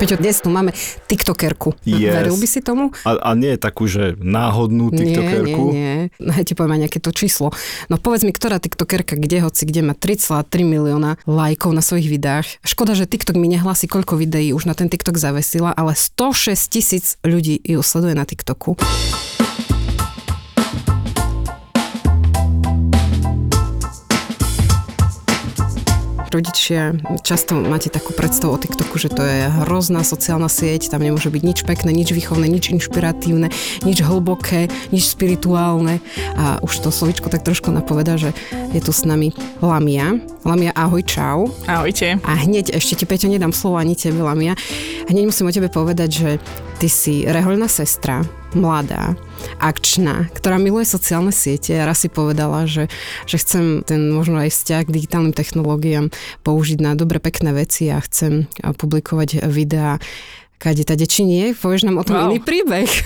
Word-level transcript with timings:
Peťo, 0.00 0.16
dnes 0.16 0.40
tu 0.40 0.48
máme 0.48 0.72
tiktokerku. 1.12 1.76
Yes. 1.84 2.16
Veril 2.16 2.40
by 2.40 2.48
si 2.48 2.64
tomu? 2.64 2.88
A, 3.04 3.20
a 3.20 3.30
nie 3.36 3.52
takú, 3.60 3.84
že 3.84 4.16
náhodnú 4.16 4.88
tiktokerku? 4.88 5.76
Nie, 5.76 6.08
nie, 6.16 6.24
nie. 6.24 6.40
Ja 6.40 6.40
ti 6.40 6.56
poviem 6.56 6.80
aj 6.80 6.88
nejaké 6.88 7.04
to 7.04 7.12
číslo. 7.12 7.52
No 7.92 8.00
povedz 8.00 8.24
mi, 8.24 8.32
ktorá 8.32 8.56
tiktokerka, 8.56 9.20
kde 9.20 9.44
hoci, 9.44 9.68
kde 9.68 9.84
má 9.84 9.92
3,3 9.92 10.64
milióna 10.64 11.20
lajkov 11.28 11.76
na 11.76 11.84
svojich 11.84 12.08
videách. 12.08 12.48
Škoda, 12.64 12.96
že 12.96 13.04
TikTok 13.04 13.36
mi 13.36 13.52
nehlási, 13.52 13.92
koľko 13.92 14.16
videí 14.16 14.56
už 14.56 14.64
na 14.64 14.72
ten 14.72 14.88
TikTok 14.88 15.20
zavesila, 15.20 15.76
ale 15.76 15.92
106 15.92 16.56
tisíc 16.72 17.20
ľudí 17.20 17.60
ju 17.60 17.84
sleduje 17.84 18.16
na 18.16 18.24
TikToku. 18.24 18.80
Rodičia 26.30 26.94
často 27.26 27.58
máte 27.58 27.90
takú 27.90 28.14
predstavu 28.14 28.54
o 28.54 28.62
TikToku, 28.62 28.96
že 28.96 29.10
to 29.10 29.26
je 29.26 29.50
hrozná 29.66 30.06
sociálna 30.06 30.46
sieť, 30.46 30.88
tam 30.88 31.02
nemôže 31.02 31.28
byť 31.28 31.42
nič 31.42 31.58
pekné, 31.66 31.90
nič 31.90 32.14
výchovné, 32.14 32.46
nič 32.46 32.70
inšpiratívne, 32.70 33.50
nič 33.82 33.98
hlboké, 34.00 34.70
nič 34.94 35.10
spirituálne 35.10 35.98
a 36.38 36.62
už 36.62 36.86
to 36.86 36.88
slovičko 36.94 37.28
tak 37.28 37.42
trošku 37.42 37.74
napoveda, 37.74 38.14
že 38.14 38.30
je 38.70 38.80
tu 38.80 38.94
s 38.94 39.02
nami 39.02 39.34
Lamia. 39.58 40.16
Lamia, 40.46 40.72
ahoj, 40.72 41.02
čau. 41.04 41.52
Ahojte. 41.68 42.16
A 42.24 42.32
hneď, 42.32 42.72
ešte 42.72 43.02
ti 43.02 43.04
Peťo 43.04 43.28
nedám 43.28 43.52
slovo 43.52 43.76
ani 43.76 43.92
tebe, 43.92 44.24
Lamia. 44.24 44.56
Hneď 45.10 45.28
musím 45.28 45.50
o 45.50 45.52
tebe 45.52 45.68
povedať, 45.68 46.08
že 46.08 46.30
ty 46.80 46.88
si 46.88 47.28
rehoľná 47.28 47.68
sestra, 47.68 48.24
mladá, 48.54 49.14
akčná, 49.62 50.28
ktorá 50.34 50.58
miluje 50.58 50.86
sociálne 50.88 51.30
siete. 51.30 51.76
A 51.78 51.86
raz 51.86 52.02
si 52.02 52.08
povedala, 52.10 52.66
že, 52.66 52.90
že 53.24 53.36
chcem 53.38 53.82
ten 53.86 54.10
možno 54.10 54.40
aj 54.42 54.50
vzťah 54.52 54.82
k 54.86 54.94
digitálnym 54.94 55.34
technológiám 55.34 56.10
použiť 56.42 56.78
na 56.82 56.92
dobre 56.98 57.22
pekné 57.22 57.54
veci 57.54 57.88
a 57.88 58.02
chcem 58.02 58.50
publikovať 58.60 59.46
videá 59.48 60.02
kade 60.60 60.84
tade, 60.84 61.08
či 61.08 61.24
nie? 61.24 61.56
Povieš 61.56 61.88
nám 61.88 61.96
o 61.96 62.04
tom 62.04 62.20
wow. 62.20 62.28
iný 62.28 62.44
príbeh. 62.44 62.86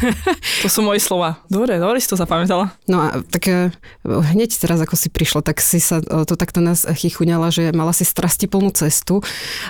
To 0.65 0.73
sú 0.73 0.81
moje 0.81 1.05
slova. 1.05 1.45
Dobre, 1.53 1.77
dobre 1.77 2.01
si 2.01 2.09
to 2.09 2.17
zapamätala. 2.17 2.73
No 2.89 3.05
a 3.05 3.21
tak 3.21 3.45
e, 3.53 3.69
hneď 4.09 4.57
teraz, 4.57 4.81
ako 4.81 4.97
si 4.97 5.13
prišla, 5.13 5.45
tak 5.45 5.61
si 5.61 5.77
sa 5.77 6.01
e, 6.01 6.25
to 6.25 6.41
takto 6.41 6.65
nás 6.65 6.89
chychuňala, 6.89 7.53
že 7.53 7.69
mala 7.77 7.93
si 7.93 8.09
strasti 8.09 8.49
plnú 8.49 8.73
cestu, 8.73 9.21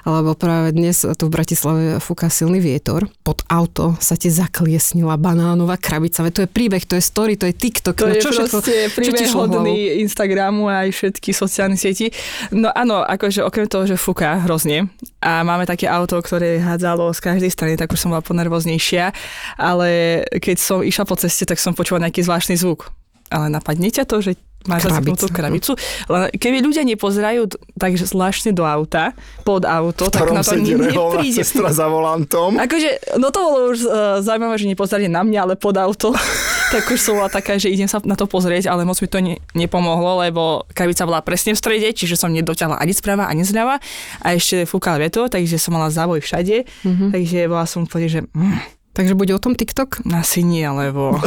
lebo 0.07 0.39
práve 0.39 0.71
dnes 0.71 1.03
tu 1.03 1.27
v 1.27 1.35
Bratislave 1.35 1.99
fúka 1.99 2.31
silný 2.31 2.63
vietor. 2.63 3.11
Pod 3.27 3.43
auto 3.51 3.99
sa 3.99 4.15
ti 4.15 4.31
zakliesnila 4.31 5.19
banánová 5.19 5.75
krabica. 5.75 6.23
Veď 6.23 6.33
to 6.33 6.43
je 6.47 6.51
príbeh, 6.55 6.85
to 6.87 6.95
je 6.95 7.03
story, 7.03 7.35
to 7.35 7.51
je 7.51 7.55
TikTok. 7.59 7.99
To 7.99 8.07
no, 8.07 8.15
je 8.15 8.23
čo 8.23 8.31
všetko, 8.31 8.59
príbeh 8.95 9.27
čo 9.27 9.35
hodný 9.35 9.99
Instagramu 9.99 10.71
a 10.71 10.87
aj 10.87 10.95
všetky 10.95 11.35
sociálne 11.35 11.75
sieti. 11.75 12.15
No 12.55 12.71
áno, 12.71 13.03
akože 13.03 13.43
okrem 13.43 13.67
toho, 13.67 13.91
že 13.91 13.99
fúka 13.99 14.39
hrozne 14.47 14.87
a 15.25 15.41
máme 15.41 15.65
také 15.65 15.89
auto, 15.89 16.21
ktoré 16.21 16.61
hádzalo 16.61 17.09
z 17.17 17.21
každej 17.25 17.49
strany, 17.49 17.75
tak 17.81 17.89
už 17.89 17.97
som 17.97 18.13
bola 18.13 18.21
ponervoznejšia, 18.21 19.17
ale 19.57 20.21
keď 20.29 20.57
som 20.61 20.85
išla 20.85 21.09
po 21.09 21.17
ceste, 21.17 21.49
tak 21.49 21.57
som 21.57 21.73
počula 21.73 22.05
nejaký 22.05 22.21
zvláštny 22.21 22.61
zvuk. 22.61 22.93
Ale 23.33 23.49
napadne 23.49 23.89
ťa 23.89 24.05
to, 24.05 24.21
že 24.21 24.37
máš 24.65 24.89
zaseknutú 24.89 25.29
krabicu. 25.29 25.73
Len 26.09 26.33
keby 26.35 26.65
ľudia 26.65 26.83
nepozerajú 26.85 27.49
tak 27.77 27.97
zvláštne 27.97 28.57
do 28.57 28.65
auta, 28.65 29.13
pod 29.45 29.69
auto, 29.69 30.09
tak 30.09 30.33
na 30.33 30.41
to 30.41 30.57
ani 30.57 30.75
nepríde. 30.75 31.45
sestra 31.45 31.71
za 31.71 31.87
volantom. 31.89 32.57
Akože, 32.57 33.19
no 33.21 33.29
to 33.29 33.39
bolo 33.45 33.59
už 33.73 33.79
uh, 33.85 34.19
zaujímavé, 34.25 34.57
že 34.57 34.67
nepozerali 34.69 35.09
na 35.09 35.21
mňa, 35.21 35.39
ale 35.45 35.55
pod 35.61 35.77
auto. 35.77 36.17
tak 36.75 36.91
už 36.91 36.99
som 37.01 37.15
bola 37.21 37.31
taká, 37.31 37.61
že 37.61 37.71
idem 37.71 37.87
sa 37.87 38.01
na 38.03 38.17
to 38.17 38.25
pozrieť, 38.27 38.67
ale 38.67 38.83
moc 38.89 38.99
mi 38.99 39.09
to 39.09 39.21
ne, 39.21 39.39
nepomohlo, 39.55 40.25
lebo 40.25 40.65
krabica 40.73 41.07
bola 41.07 41.23
presne 41.23 41.55
v 41.55 41.61
strede, 41.61 41.89
čiže 41.95 42.19
som 42.19 42.33
nedoťahla 42.33 42.81
ani 42.81 42.91
sprava, 42.91 43.31
ani 43.31 43.47
zľava 43.47 43.79
a 44.25 44.27
ešte 44.35 44.67
fúkal 44.67 44.99
veto, 44.99 45.31
takže 45.31 45.61
som 45.61 45.77
mala 45.77 45.93
závoj 45.93 46.19
všade, 46.25 46.67
mm-hmm. 46.67 47.09
takže 47.15 47.39
bola 47.47 47.65
som 47.69 47.85
úplne, 47.87 48.09
že... 48.11 48.21
Mm, 48.35 48.59
Takže 48.95 49.13
bude 49.13 49.31
o 49.31 49.39
tom 49.39 49.53
TikTok? 49.53 50.07
asi 50.09 50.41
nie, 50.41 50.63
lebo... 50.65 51.19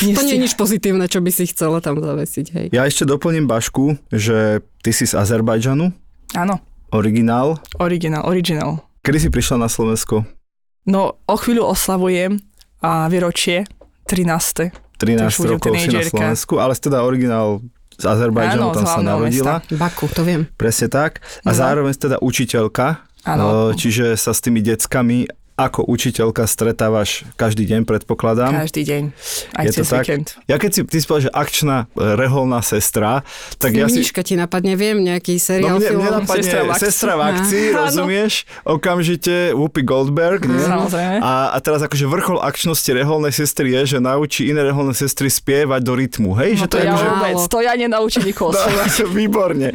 To 0.00 0.22
nie 0.24 0.34
je 0.34 0.40
nič 0.40 0.56
pozitívne, 0.56 1.04
čo 1.04 1.20
by 1.20 1.28
si 1.28 1.44
chcela 1.46 1.78
tam 1.78 2.00
zavesiť, 2.00 2.46
hej. 2.50 2.66
Ja 2.72 2.88
ešte 2.88 3.04
doplním 3.04 3.44
Bašku, 3.44 4.00
že 4.08 4.64
ty 4.80 4.90
si 4.90 5.04
z 5.04 5.12
Azerbajdžanu, 5.12 5.92
Áno, 6.32 6.54
originál. 6.88 7.60
originál, 7.76 8.24
original. 8.24 8.80
Kedy 9.00 9.18
si 9.18 9.28
prišla 9.28 9.56
na 9.58 9.68
Slovensko? 9.68 10.24
No, 10.84 11.20
o 11.22 11.36
chvíľu 11.36 11.68
oslavujem 11.68 12.40
a 12.80 13.06
výročie 13.06 13.68
13. 14.08 14.72
13 14.96 15.28
už 15.28 15.36
budem 15.38 15.52
rokov 15.54 15.72
si 15.76 15.88
na. 15.90 16.00
Slovensku, 16.02 16.54
ale 16.56 16.72
si 16.72 16.80
teda 16.80 17.04
originál 17.04 17.60
z 17.92 18.04
Azerbajdžanu, 18.08 18.64
Áno, 18.64 18.72
tam 18.72 18.86
sa 18.86 19.00
narodila. 19.02 19.60
Baku, 19.68 20.08
to 20.08 20.24
viem. 20.24 20.48
Presne 20.54 20.88
tak. 20.88 21.20
A 21.44 21.52
No. 21.52 21.54
zároveň 21.54 21.92
si 21.92 22.00
teda 22.00 22.16
učiteľka, 22.18 23.04
Áno. 23.22 23.74
čiže 23.74 24.16
sa 24.16 24.32
s 24.32 24.40
tými 24.40 24.64
deckami 24.64 25.28
ako 25.58 25.82
učiteľka 25.84 26.46
stretávaš 26.46 27.26
každý 27.34 27.66
deň, 27.66 27.82
predpokladám. 27.82 28.54
Každý 28.56 28.82
deň, 28.84 29.02
aj 29.52 29.64
Je 29.64 29.68
to 29.68 29.76
cez 29.76 29.86
tak? 29.88 30.00
víkend. 30.00 30.26
Ja 30.46 30.54
keď 30.54 30.70
si 30.70 30.80
ty 30.84 30.98
povedal, 31.00 31.24
že 31.24 31.32
akčná 31.32 31.76
e, 31.90 32.14
reholná 32.14 32.62
sestra, 32.62 33.26
tak 33.56 33.74
ja 33.74 33.84
si... 33.84 34.06
Ti 34.06 34.34
napadne, 34.34 34.74
viem, 34.74 35.00
nejaký 35.00 35.34
seriál, 35.36 35.74
No 35.74 35.76
mne, 35.76 35.88
film. 35.88 36.00
mne 36.00 36.10
napadne 36.20 36.36
Sestra 36.40 36.60
v 36.60 36.70
akcii. 36.70 36.84
sestra 36.84 37.12
v 37.12 37.22
akcii, 37.24 37.64
Áno. 37.66 37.76
rozumieš? 37.80 38.32
Okamžite 38.62 39.34
Whoopi 39.50 39.82
Goldberg, 39.82 40.44
nie? 40.44 40.60
Samozrejme. 40.60 41.18
A, 41.18 41.32
a 41.50 41.58
teraz 41.58 41.80
akože 41.80 42.04
vrchol 42.04 42.38
akčnosti 42.38 42.86
reholnej 42.86 43.32
sestry 43.32 43.74
je, 43.74 43.96
že 43.96 43.98
naučí 43.98 44.46
iné 44.46 44.62
reholné 44.62 44.92
sestry 44.92 45.26
spievať 45.26 45.80
do 45.80 45.92
rytmu, 45.92 46.36
hej? 46.36 46.54
že 46.56 46.62
No 46.62 46.68
to 46.68 46.76
je 46.76 46.84
ja 46.84 46.92
akože- 46.92 47.08
vôbec, 47.08 47.36
to 47.42 47.58
ja 47.58 47.72
nenaučím 47.74 48.22
nikoho 48.24 48.50
No, 48.50 48.58
spievať. 48.58 48.90
výborne. 49.18 49.68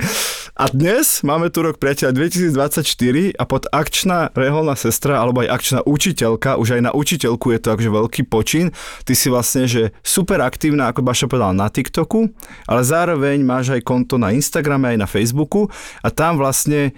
A 0.53 0.63
dnes 0.67 1.19
máme 1.21 1.49
tu 1.49 1.59
rok 1.59 1.75
priateľa 1.75 2.13
2024 2.13 2.85
a 3.33 3.43
pod 3.43 3.65
akčná 3.67 4.29
reholná 4.31 4.75
sestra 4.75 5.17
alebo 5.17 5.41
aj 5.41 5.49
akčná 5.49 5.72
učiteľka, 5.81 6.61
už 6.61 6.77
aj 6.77 6.81
na 6.85 6.91
učiteľku 6.93 7.49
je 7.55 7.59
to 7.63 7.73
akože 7.73 7.89
veľký 7.89 8.21
počin. 8.29 8.69
Ty 9.07 9.13
si 9.17 9.27
vlastne, 9.33 9.65
že 9.65 9.89
super 10.05 10.45
aktívna, 10.45 10.93
ako 10.93 11.01
Baša 11.01 11.25
povedala, 11.25 11.57
na 11.57 11.71
TikToku, 11.73 12.29
ale 12.69 12.81
zároveň 12.85 13.41
máš 13.41 13.73
aj 13.73 13.81
konto 13.81 14.21
na 14.21 14.29
Instagrame, 14.29 14.93
aj 14.93 14.97
na 15.01 15.07
Facebooku 15.09 15.71
a 16.05 16.13
tam 16.13 16.37
vlastne 16.37 16.93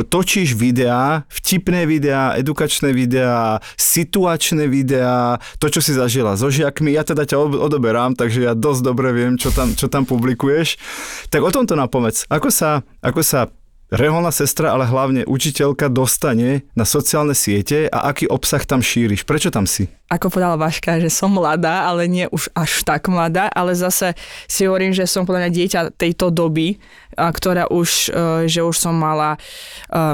točíš 0.00 0.56
videá, 0.56 1.28
vtipné 1.28 1.84
videá, 1.84 2.32
edukačné 2.40 2.96
videá, 2.96 3.60
situačné 3.76 4.64
videá, 4.64 5.36
to, 5.60 5.68
čo 5.68 5.84
si 5.84 5.92
zažila 5.92 6.32
so 6.38 6.48
žiakmi. 6.48 6.96
Ja 6.96 7.04
teda 7.04 7.28
ťa 7.28 7.36
od- 7.36 7.60
odoberám, 7.60 8.16
takže 8.16 8.40
ja 8.40 8.56
dosť 8.56 8.80
dobre 8.88 9.12
viem, 9.12 9.36
čo 9.36 9.52
tam, 9.52 9.76
čo 9.76 9.92
tam 9.92 10.08
publikuješ. 10.08 10.80
Tak 11.28 11.44
o 11.44 11.52
tomto 11.52 11.76
napovedz. 11.76 12.24
Ako 12.32 12.48
sa, 12.48 12.80
ako 13.04 13.20
sa 13.20 13.52
reholná 13.92 14.32
sestra, 14.32 14.72
ale 14.72 14.88
hlavne 14.88 15.28
učiteľka 15.28 15.92
dostane 15.92 16.64
na 16.72 16.88
sociálne 16.88 17.36
siete 17.36 17.92
a 17.92 18.08
aký 18.08 18.24
obsah 18.26 18.64
tam 18.64 18.80
šíriš? 18.80 19.28
Prečo 19.28 19.52
tam 19.52 19.68
si? 19.68 19.92
Ako 20.12 20.28
povedala 20.28 20.60
Vaška, 20.60 21.00
že 21.00 21.08
som 21.08 21.32
mladá, 21.32 21.88
ale 21.88 22.04
nie 22.04 22.28
už 22.28 22.52
až 22.52 22.84
tak 22.84 23.08
mladá, 23.08 23.48
ale 23.48 23.72
zase 23.72 24.12
si 24.44 24.68
hovorím, 24.68 24.92
že 24.92 25.08
som 25.08 25.24
podľa 25.24 25.48
mňa 25.48 25.56
dieťa 25.56 25.80
tejto 25.96 26.28
doby, 26.28 26.76
ktorá 27.16 27.68
už, 27.68 28.12
e, 28.12 28.48
že 28.48 28.64
už 28.64 28.76
som 28.76 28.96
mala 28.96 29.36
e, 29.36 29.38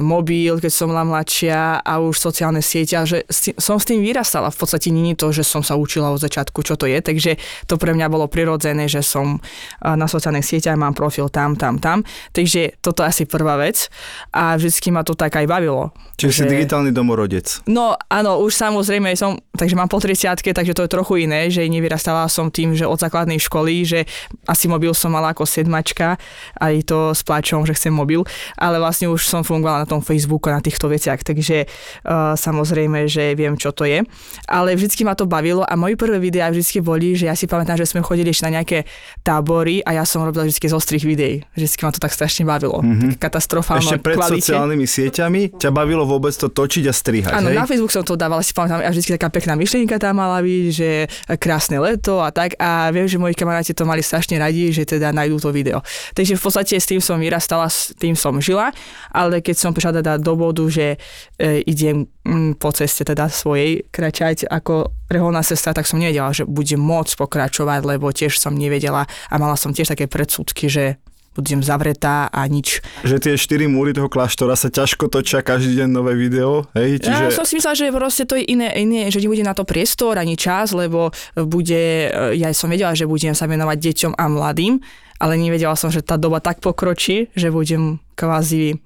mobil, 0.02 0.58
keď 0.58 0.70
som 0.70 0.90
bola 0.90 1.06
mladšia 1.06 1.82
a 1.82 1.92
už 2.02 2.18
sociálne 2.18 2.62
siete 2.62 2.98
a 2.98 3.06
že 3.06 3.22
som 3.58 3.78
s 3.78 3.86
tým 3.86 4.02
vyrastala. 4.02 4.50
V 4.50 4.58
podstate 4.58 4.90
nie 4.90 5.14
je 5.14 5.18
to, 5.18 5.28
že 5.30 5.46
som 5.46 5.62
sa 5.62 5.78
učila 5.78 6.10
od 6.10 6.22
začiatku, 6.22 6.62
čo 6.66 6.74
to 6.74 6.90
je, 6.90 6.98
takže 6.98 7.38
to 7.70 7.74
pre 7.78 7.94
mňa 7.94 8.06
bolo 8.10 8.26
prirodzené, 8.26 8.90
že 8.90 9.02
som 9.02 9.38
e, 9.38 9.40
na 9.82 10.10
sociálnych 10.10 10.46
sieťach, 10.46 10.78
mám 10.78 10.94
profil 10.94 11.30
tam, 11.30 11.54
tam, 11.54 11.78
tam. 11.78 12.02
Takže 12.34 12.82
toto 12.82 13.02
je 13.02 13.10
asi 13.10 13.24
prvá 13.26 13.58
vec 13.58 13.90
a 14.34 14.58
vždycky 14.58 14.90
ma 14.90 15.02
to 15.02 15.14
tak 15.14 15.34
aj 15.38 15.46
bavilo. 15.46 15.94
Čiže 16.18 16.30
si 16.34 16.42
že- 16.46 16.50
digitálny 16.50 16.90
domorodec. 16.90 17.62
No 17.70 17.94
áno, 18.10 18.42
už 18.42 18.58
samozrejme 18.58 19.14
som, 19.14 19.38
takže 19.54 19.78
mám 19.78 19.87
mám 19.88 19.96
po 19.96 20.04
30 20.04 20.44
takže 20.52 20.76
to 20.76 20.84
je 20.84 20.90
trochu 20.92 21.24
iné, 21.24 21.48
že 21.48 21.64
nevyrastala 21.64 22.28
som 22.28 22.52
tým, 22.52 22.76
že 22.76 22.84
od 22.84 23.00
základnej 23.00 23.40
školy, 23.40 23.88
že 23.88 24.04
asi 24.44 24.68
mobil 24.68 24.92
som 24.92 25.16
mala 25.16 25.32
ako 25.32 25.48
sedmačka, 25.48 26.20
aj 26.60 26.84
to 26.84 27.16
s 27.16 27.24
pláčom, 27.24 27.64
že 27.64 27.72
chcem 27.72 27.88
mobil, 27.88 28.20
ale 28.60 28.76
vlastne 28.76 29.08
už 29.08 29.24
som 29.24 29.40
fungovala 29.40 29.82
na 29.82 29.88
tom 29.88 30.04
Facebooku, 30.04 30.52
na 30.52 30.60
týchto 30.60 30.92
veciach, 30.92 31.24
takže 31.24 31.64
uh, 31.64 32.36
samozrejme, 32.36 33.08
že 33.08 33.32
viem, 33.32 33.56
čo 33.56 33.72
to 33.72 33.88
je. 33.88 34.04
Ale 34.44 34.76
vždycky 34.76 35.08
ma 35.08 35.16
to 35.16 35.24
bavilo 35.24 35.64
a 35.64 35.72
moje 35.80 35.96
prvé 35.96 36.20
videá 36.20 36.52
vždycky 36.52 36.84
boli, 36.84 37.16
že 37.16 37.32
ja 37.32 37.34
si 37.38 37.48
pamätám, 37.48 37.80
že 37.80 37.88
sme 37.88 38.04
chodili 38.04 38.28
ešte 38.28 38.44
na 38.44 38.60
nejaké 38.60 38.84
tábory 39.24 39.80
a 39.88 39.96
ja 39.96 40.04
som 40.04 40.20
robila 40.20 40.44
vždy 40.44 40.68
zo 40.68 40.76
strich 40.76 41.08
videí. 41.08 41.40
Vždycky 41.56 41.88
ma 41.88 41.90
to 41.96 42.02
tak 42.02 42.12
strašne 42.12 42.44
bavilo. 42.44 42.84
Mm-hmm. 42.84 43.16
Katastrofálne 43.16 43.80
Ešte 43.80 44.04
pred 44.04 44.20
kvalite. 44.20 44.52
sociálnymi 44.52 44.84
sieťami 44.84 45.40
ťa 45.56 45.70
bavilo 45.72 46.04
vôbec 46.04 46.36
to 46.36 46.52
točiť 46.52 46.84
a 46.90 46.92
strihať, 46.92 47.32
Áno, 47.32 47.48
na 47.48 47.64
Facebook 47.64 47.94
som 47.94 48.04
to 48.04 48.18
dávala, 48.18 48.44
si 48.44 48.50
pamätám, 48.50 48.82
a 48.82 48.90
vždy 48.90 49.14
taká 49.14 49.30
pekná 49.30 49.54
myšlienka 49.54 49.77
tam 49.86 50.18
mala 50.18 50.42
byť, 50.42 50.64
že 50.72 50.90
krásne 51.38 51.78
leto 51.78 52.18
a 52.18 52.32
tak. 52.32 52.58
A 52.58 52.90
viem, 52.90 53.06
že 53.06 53.20
moji 53.20 53.36
kamaráti 53.36 53.76
to 53.76 53.86
mali 53.86 54.02
strašne 54.02 54.40
radi, 54.40 54.74
že 54.74 54.88
teda 54.88 55.12
nájdú 55.14 55.38
to 55.38 55.54
video. 55.54 55.84
Takže 56.16 56.34
v 56.34 56.42
podstate 56.42 56.74
s 56.80 56.88
tým 56.88 56.98
som 56.98 57.20
vyrastala, 57.20 57.68
s 57.68 57.92
tým 57.94 58.16
som 58.16 58.34
žila, 58.40 58.72
ale 59.12 59.44
keď 59.44 59.56
som 59.60 59.70
prišla 59.76 60.02
teda 60.02 60.12
do 60.18 60.34
bodu, 60.34 60.64
že 60.66 60.96
e, 61.38 61.62
idem 61.68 62.08
mm, 62.24 62.56
po 62.56 62.72
ceste 62.72 63.04
teda 63.04 63.28
svojej 63.28 63.86
kračať 63.92 64.48
ako 64.48 64.90
reholná 65.12 65.44
sestra, 65.44 65.76
tak 65.76 65.86
som 65.86 66.00
nevedela, 66.00 66.32
že 66.32 66.48
budem 66.48 66.80
môcť 66.80 67.14
pokračovať, 67.20 67.80
lebo 67.84 68.08
tiež 68.08 68.40
som 68.40 68.56
nevedela 68.56 69.04
a 69.04 69.34
mala 69.36 69.54
som 69.54 69.70
tiež 69.76 69.92
také 69.92 70.08
predsudky, 70.08 70.68
že 70.72 70.96
budem 71.36 71.62
zavretá 71.62 72.26
a 72.28 72.44
nič. 72.46 72.82
Že 73.06 73.16
tie 73.22 73.34
štyri 73.38 73.66
múry 73.70 73.94
toho 73.94 74.10
kláštora 74.10 74.58
sa 74.58 74.72
ťažko 74.72 75.06
točia 75.10 75.44
každý 75.44 75.78
deň 75.84 75.88
nové 75.88 76.18
video, 76.18 76.66
hej? 76.74 76.98
Ja 77.04 77.28
Čiže... 77.28 77.36
som 77.36 77.46
si 77.46 77.56
myslela, 77.58 77.76
že 77.78 77.94
proste 77.94 78.24
to 78.26 78.34
je 78.34 78.44
iné, 78.48 78.74
iné, 78.74 79.06
že 79.12 79.22
nebude 79.22 79.46
na 79.46 79.54
to 79.54 79.62
priestor 79.62 80.18
ani 80.18 80.34
čas, 80.34 80.74
lebo 80.74 81.14
bude, 81.38 82.10
ja 82.34 82.48
som 82.56 82.70
vedela, 82.72 82.96
že 82.96 83.06
budem 83.06 83.38
sa 83.38 83.46
venovať 83.46 83.78
deťom 83.78 84.12
a 84.18 84.24
mladým, 84.26 84.82
ale 85.18 85.34
nevedela 85.38 85.78
som, 85.78 85.90
že 85.90 86.02
tá 86.02 86.18
doba 86.18 86.38
tak 86.42 86.62
pokročí, 86.62 87.30
že 87.34 87.50
budem 87.54 88.02
kvázi 88.18 88.78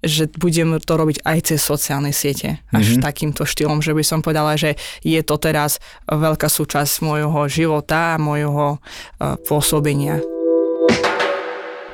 že 0.00 0.32
budem 0.32 0.80
to 0.80 0.96
robiť 0.96 1.28
aj 1.28 1.38
cez 1.52 1.60
sociálne 1.60 2.08
siete. 2.08 2.64
Až 2.72 2.96
mm-hmm. 2.96 3.04
takýmto 3.04 3.44
štýlom, 3.44 3.84
že 3.84 3.92
by 3.92 4.00
som 4.00 4.24
povedala, 4.24 4.56
že 4.56 4.80
je 5.04 5.20
to 5.20 5.36
teraz 5.36 5.76
veľká 6.08 6.48
súčasť 6.48 7.04
môjho 7.04 7.44
života 7.52 8.16
a 8.16 8.20
môjho 8.20 8.80
uh, 8.80 9.36
pôsobenia. 9.44 10.39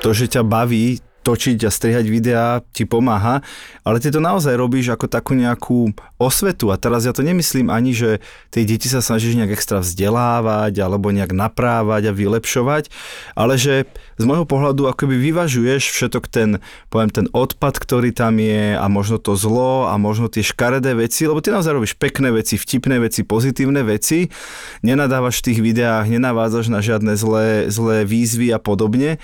To, 0.07 0.15
že 0.15 0.39
ťa 0.39 0.47
baví 0.47 1.03
točiť 1.27 1.67
a 1.67 1.71
strihať 1.75 2.07
videá 2.07 2.63
ti 2.71 2.87
pomáha, 2.87 3.43
ale 3.83 3.99
ty 3.99 4.07
to 4.07 4.23
naozaj 4.23 4.55
robíš 4.55 4.95
ako 4.95 5.11
takú 5.11 5.35
nejakú 5.35 5.91
osvetu 6.15 6.71
a 6.71 6.79
teraz 6.79 7.03
ja 7.03 7.11
to 7.11 7.19
nemyslím 7.19 7.67
ani, 7.67 7.91
že 7.91 8.23
tie 8.47 8.63
deti 8.63 8.87
sa 8.87 9.03
snažíš 9.03 9.35
nejak 9.35 9.59
extra 9.59 9.83
vzdelávať 9.83 10.79
alebo 10.79 11.11
nejak 11.11 11.35
naprávať 11.35 12.07
a 12.07 12.15
vylepšovať, 12.15 12.87
ale 13.35 13.59
že 13.59 13.91
z 14.15 14.23
môjho 14.23 14.47
pohľadu 14.47 14.87
akoby 14.87 15.19
vyvažuješ 15.19 15.91
všetok 15.91 16.31
ten, 16.31 16.63
poviem, 16.87 17.11
ten 17.11 17.27
odpad, 17.35 17.75
ktorý 17.75 18.15
tam 18.15 18.39
je 18.39 18.79
a 18.79 18.85
možno 18.87 19.19
to 19.19 19.35
zlo 19.35 19.91
a 19.91 19.99
možno 19.99 20.31
tie 20.31 20.47
škaredé 20.47 20.95
veci, 20.95 21.27
lebo 21.27 21.43
ty 21.43 21.51
naozaj 21.51 21.75
robíš 21.75 21.99
pekné 21.99 22.31
veci, 22.31 22.55
vtipné 22.55 23.03
veci, 23.03 23.27
pozitívne 23.27 23.83
veci, 23.83 24.31
nenadávaš 24.79 25.43
v 25.43 25.45
tých 25.51 25.59
videách, 25.59 26.07
nenavádzaš 26.07 26.71
na 26.71 26.79
žiadne 26.79 27.19
zlé, 27.19 27.67
zlé 27.67 28.07
výzvy 28.07 28.55
a 28.55 28.63
podobne. 28.63 29.19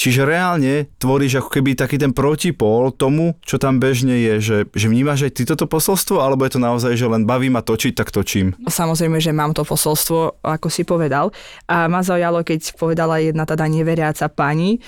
Čiže 0.00 0.24
reálne 0.24 0.88
tvoríš 0.96 1.44
ako 1.44 1.60
keby 1.60 1.76
taký 1.76 2.00
ten 2.00 2.16
protipól 2.16 2.88
tomu, 2.88 3.36
čo 3.44 3.60
tam 3.60 3.76
bežne 3.76 4.16
je, 4.16 4.34
že, 4.40 4.58
že 4.72 4.88
vnímaš 4.88 5.28
aj 5.28 5.32
ty 5.36 5.42
toto 5.44 5.68
posolstvo, 5.68 6.24
alebo 6.24 6.48
je 6.48 6.56
to 6.56 6.60
naozaj, 6.64 6.96
že 6.96 7.04
len 7.04 7.28
baví 7.28 7.52
ma 7.52 7.60
točiť, 7.60 7.92
tak 7.92 8.08
točím. 8.08 8.56
Samozrejme, 8.64 9.20
že 9.20 9.36
mám 9.36 9.52
to 9.52 9.60
posolstvo, 9.60 10.40
ako 10.40 10.72
si 10.72 10.88
povedal. 10.88 11.36
A 11.68 11.84
ma 11.92 12.00
zaujalo, 12.00 12.40
keď 12.40 12.80
povedala 12.80 13.20
jedna 13.20 13.44
teda 13.44 13.68
neveriaca 13.68 14.32
pani, 14.32 14.80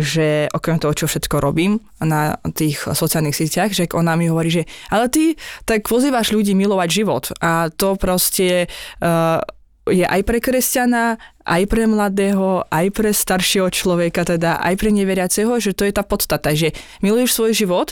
že 0.00 0.48
okrem 0.48 0.80
toho, 0.80 0.96
čo 0.96 1.04
všetko 1.04 1.44
robím 1.44 1.76
na 2.00 2.40
tých 2.56 2.88
sociálnych 2.88 3.36
sieťach, 3.36 3.76
že 3.76 3.84
ona 3.92 4.16
mi 4.16 4.32
hovorí, 4.32 4.48
že 4.48 4.62
ale 4.88 5.12
ty 5.12 5.36
tak 5.68 5.84
pozývaš 5.84 6.32
ľudí 6.32 6.56
milovať 6.56 6.88
život 6.88 7.24
a 7.44 7.68
to 7.68 8.00
proste 8.00 8.72
uh, 9.04 9.44
je 9.90 10.04
aj 10.04 10.22
pre 10.24 10.38
kresťana, 10.38 11.16
aj 11.44 11.62
pre 11.68 11.88
mladého, 11.88 12.64
aj 12.68 12.86
pre 12.92 13.10
staršieho 13.12 13.72
človeka, 13.72 14.24
teda 14.28 14.60
aj 14.60 14.74
pre 14.76 14.92
neveriaceho, 14.92 15.56
že 15.60 15.72
to 15.72 15.88
je 15.88 15.92
tá 15.92 16.04
podstata, 16.04 16.52
že 16.52 16.76
miluješ 17.00 17.34
svoj 17.34 17.52
život 17.56 17.88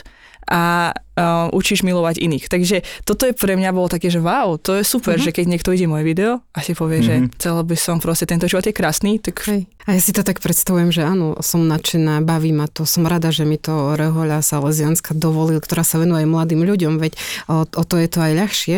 a 0.47 0.95
uh, 0.95 1.51
učíš 1.51 1.83
milovať 1.83 2.23
iných. 2.23 2.47
Takže 2.47 2.77
toto 3.03 3.27
je 3.27 3.35
pre 3.35 3.59
mňa 3.59 3.75
bolo 3.75 3.91
také, 3.91 4.07
že 4.07 4.23
wow, 4.23 4.55
to 4.55 4.79
je 4.79 4.87
super, 4.87 5.19
mm-hmm. 5.19 5.27
že 5.27 5.35
keď 5.35 5.45
niekto 5.51 5.75
ide 5.75 5.91
moje 5.91 6.07
video 6.07 6.39
a 6.55 6.63
si 6.63 6.71
povie, 6.71 7.03
mm-hmm. 7.03 7.35
že 7.35 7.35
chcela 7.35 7.61
by 7.67 7.75
som 7.75 7.99
proste, 7.99 8.23
tento 8.23 8.47
život 8.47 8.63
je 8.63 8.71
krásny, 8.71 9.19
tak... 9.19 9.43
Hej. 9.43 9.67
A 9.87 9.95
ja 9.95 10.01
si 10.03 10.15
to 10.15 10.23
tak 10.23 10.39
predstavujem, 10.39 10.91
že 10.91 11.03
áno, 11.03 11.35
som 11.43 11.67
nadšená, 11.67 12.23
baví 12.23 12.55
ma 12.55 12.71
to, 12.71 12.87
som 12.87 13.03
rada, 13.03 13.31
že 13.31 13.43
mi 13.43 13.59
to 13.59 13.99
Rehoľa 13.99 14.39
Salesianska 14.39 15.15
dovolil, 15.15 15.59
ktorá 15.59 15.83
sa 15.83 15.99
venuje 15.99 16.23
mladým 16.23 16.63
ľuďom, 16.63 16.95
veď 16.95 17.15
o, 17.51 17.67
o 17.67 17.83
to 17.83 17.95
je 17.99 18.07
to 18.07 18.19
aj 18.23 18.33
ľahšie. 18.35 18.77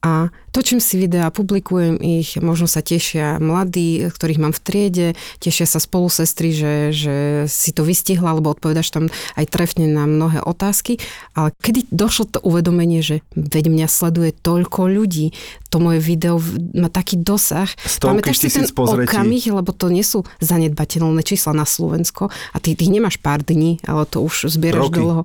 A 0.00 0.32
točím 0.48 0.80
si 0.80 0.96
videá, 0.96 1.28
publikujem 1.28 2.00
ich, 2.00 2.40
možno 2.40 2.64
sa 2.64 2.80
tešia 2.80 3.36
mladí, 3.36 4.08
ktorých 4.08 4.40
mám 4.40 4.54
v 4.56 4.60
triede, 4.64 5.08
tešia 5.44 5.68
sa 5.68 5.76
spolu 5.76 6.08
sestry, 6.08 6.56
že, 6.56 6.74
že 6.96 7.16
si 7.44 7.76
to 7.76 7.84
vystihla, 7.84 8.32
alebo 8.32 8.56
odpovedaš 8.56 8.96
tam 8.96 9.12
aj 9.36 9.44
trefne 9.52 9.92
na 9.92 10.08
mnohé 10.08 10.40
otázky. 10.40 10.96
Ale 11.36 11.52
kedy 11.60 11.92
došlo 11.92 12.32
to 12.32 12.38
uvedomenie, 12.40 13.04
že 13.04 13.20
veď 13.36 13.68
mňa 13.68 13.88
sleduje 13.92 14.32
toľko 14.32 14.88
ľudí, 14.88 15.36
to 15.68 15.76
moje 15.78 16.00
video 16.00 16.40
má 16.72 16.88
taký 16.88 17.20
dosah. 17.20 17.68
Stovky 17.84 18.24
Pamätáš 18.24 18.40
si 18.40 18.48
ten 18.48 18.66
pozretí. 18.72 19.04
okamih, 19.04 19.44
lebo 19.52 19.70
to 19.76 19.92
nie 19.92 20.02
sú 20.02 20.24
zanedbateľné 20.40 21.20
čísla 21.22 21.52
na 21.52 21.68
Slovensko 21.68 22.32
a 22.32 22.56
ty, 22.56 22.72
ty 22.72 22.88
nemáš 22.88 23.20
pár 23.20 23.44
dní, 23.44 23.84
ale 23.84 24.08
to 24.08 24.24
už 24.24 24.48
zbieraš 24.48 24.88
Roky. 24.88 24.98
dlho. 24.98 25.22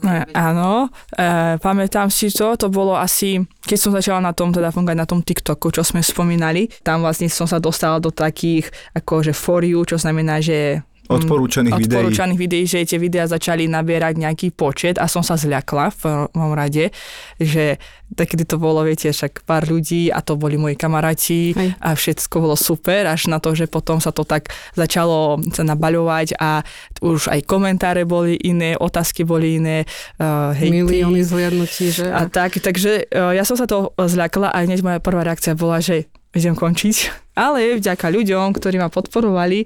E, 0.00 0.24
áno, 0.32 0.88
e, 1.12 1.60
pamätám 1.60 2.08
si 2.08 2.32
to, 2.32 2.56
to 2.56 2.72
bolo 2.72 2.96
asi, 2.96 3.44
keď 3.60 3.78
som 3.78 3.92
začala 3.92 4.20
na 4.24 4.32
tom, 4.32 4.48
teda 4.48 4.72
fungovať 4.72 4.96
na 4.96 5.04
tom 5.04 5.20
TikToku, 5.20 5.68
čo 5.76 5.84
sme 5.84 6.00
spomínali, 6.00 6.72
tam 6.80 7.04
vlastne 7.04 7.28
som 7.28 7.44
sa 7.44 7.60
dostala 7.60 8.00
do 8.00 8.08
takých, 8.08 8.72
akože 8.96 9.36
for 9.36 9.60
you, 9.60 9.84
čo 9.84 10.00
znamená, 10.00 10.40
že 10.40 10.80
mm, 11.10 11.18
Odporúčaných 11.26 11.74
videí. 11.74 11.90
odporúčaných 11.90 12.38
videí, 12.38 12.64
že 12.70 12.86
tie 12.86 13.02
videá 13.02 13.26
začali 13.26 13.66
nabierať 13.66 14.14
nejaký 14.14 14.54
počet 14.54 14.96
a 15.02 15.10
som 15.10 15.26
sa 15.26 15.34
zľakla 15.34 15.90
v 15.90 15.98
prvom 16.30 16.54
rade, 16.54 16.94
že 17.42 17.82
takedy 18.14 18.42
to 18.46 18.58
bolo, 18.58 18.82
viete, 18.82 19.10
však 19.10 19.46
pár 19.46 19.66
ľudí 19.70 20.10
a 20.10 20.18
to 20.22 20.34
boli 20.34 20.58
moji 20.58 20.74
kamaráti 20.74 21.54
a 21.78 21.94
všetko 21.94 22.42
bolo 22.42 22.56
super, 22.58 23.06
až 23.06 23.30
na 23.30 23.38
to, 23.38 23.54
že 23.54 23.70
potom 23.70 24.02
sa 24.02 24.10
to 24.10 24.26
tak 24.26 24.50
začalo 24.74 25.38
sa 25.54 25.62
nabaľovať 25.62 26.34
a 26.38 26.66
už 27.02 27.30
aj 27.30 27.46
komentáre 27.46 28.02
boli 28.02 28.34
iné, 28.38 28.74
otázky 28.74 29.22
boli 29.22 29.62
iné, 29.62 29.86
uh, 30.18 30.50
hejty. 30.54 30.82
Milióny 30.82 31.22
zhliadnutí, 31.22 31.86
že? 31.94 32.06
A 32.10 32.26
tak, 32.26 32.58
takže 32.58 33.06
uh, 33.10 33.30
ja 33.30 33.46
som 33.46 33.54
sa 33.54 33.70
to 33.70 33.94
zľakla 33.94 34.50
a 34.50 34.58
hneď 34.66 34.82
moja 34.82 34.98
prvá 34.98 35.22
reakcia 35.22 35.54
bola, 35.54 35.78
že 35.78 36.10
idem 36.34 36.54
končiť. 36.54 36.96
Ale 37.34 37.78
vďaka 37.80 38.06
ľuďom, 38.12 38.52
ktorí 38.52 38.76
ma 38.78 38.92
podporovali 38.92 39.64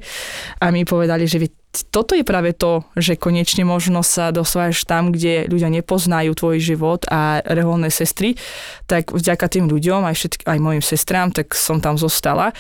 a 0.63 0.71
mi 0.71 0.87
povedali, 0.87 1.27
že 1.27 1.51
toto 1.91 2.15
je 2.15 2.23
práve 2.23 2.55
to, 2.55 2.87
že 2.95 3.19
konečne 3.19 3.67
možno 3.67 4.07
sa 4.07 4.31
dostávaš 4.31 4.87
tam, 4.87 5.11
kde 5.11 5.51
ľudia 5.51 5.67
nepoznajú 5.75 6.31
tvoj 6.39 6.63
život 6.63 7.03
a 7.11 7.43
reholné 7.43 7.91
sestry, 7.91 8.39
tak 8.87 9.11
vďaka 9.11 9.51
tým 9.51 9.67
ľuďom, 9.67 10.07
aj, 10.07 10.15
všetk- 10.15 10.47
aj 10.47 10.59
mojim 10.63 10.85
sestrám, 10.85 11.35
tak 11.35 11.51
som 11.59 11.83
tam 11.83 11.99
zostala. 11.99 12.55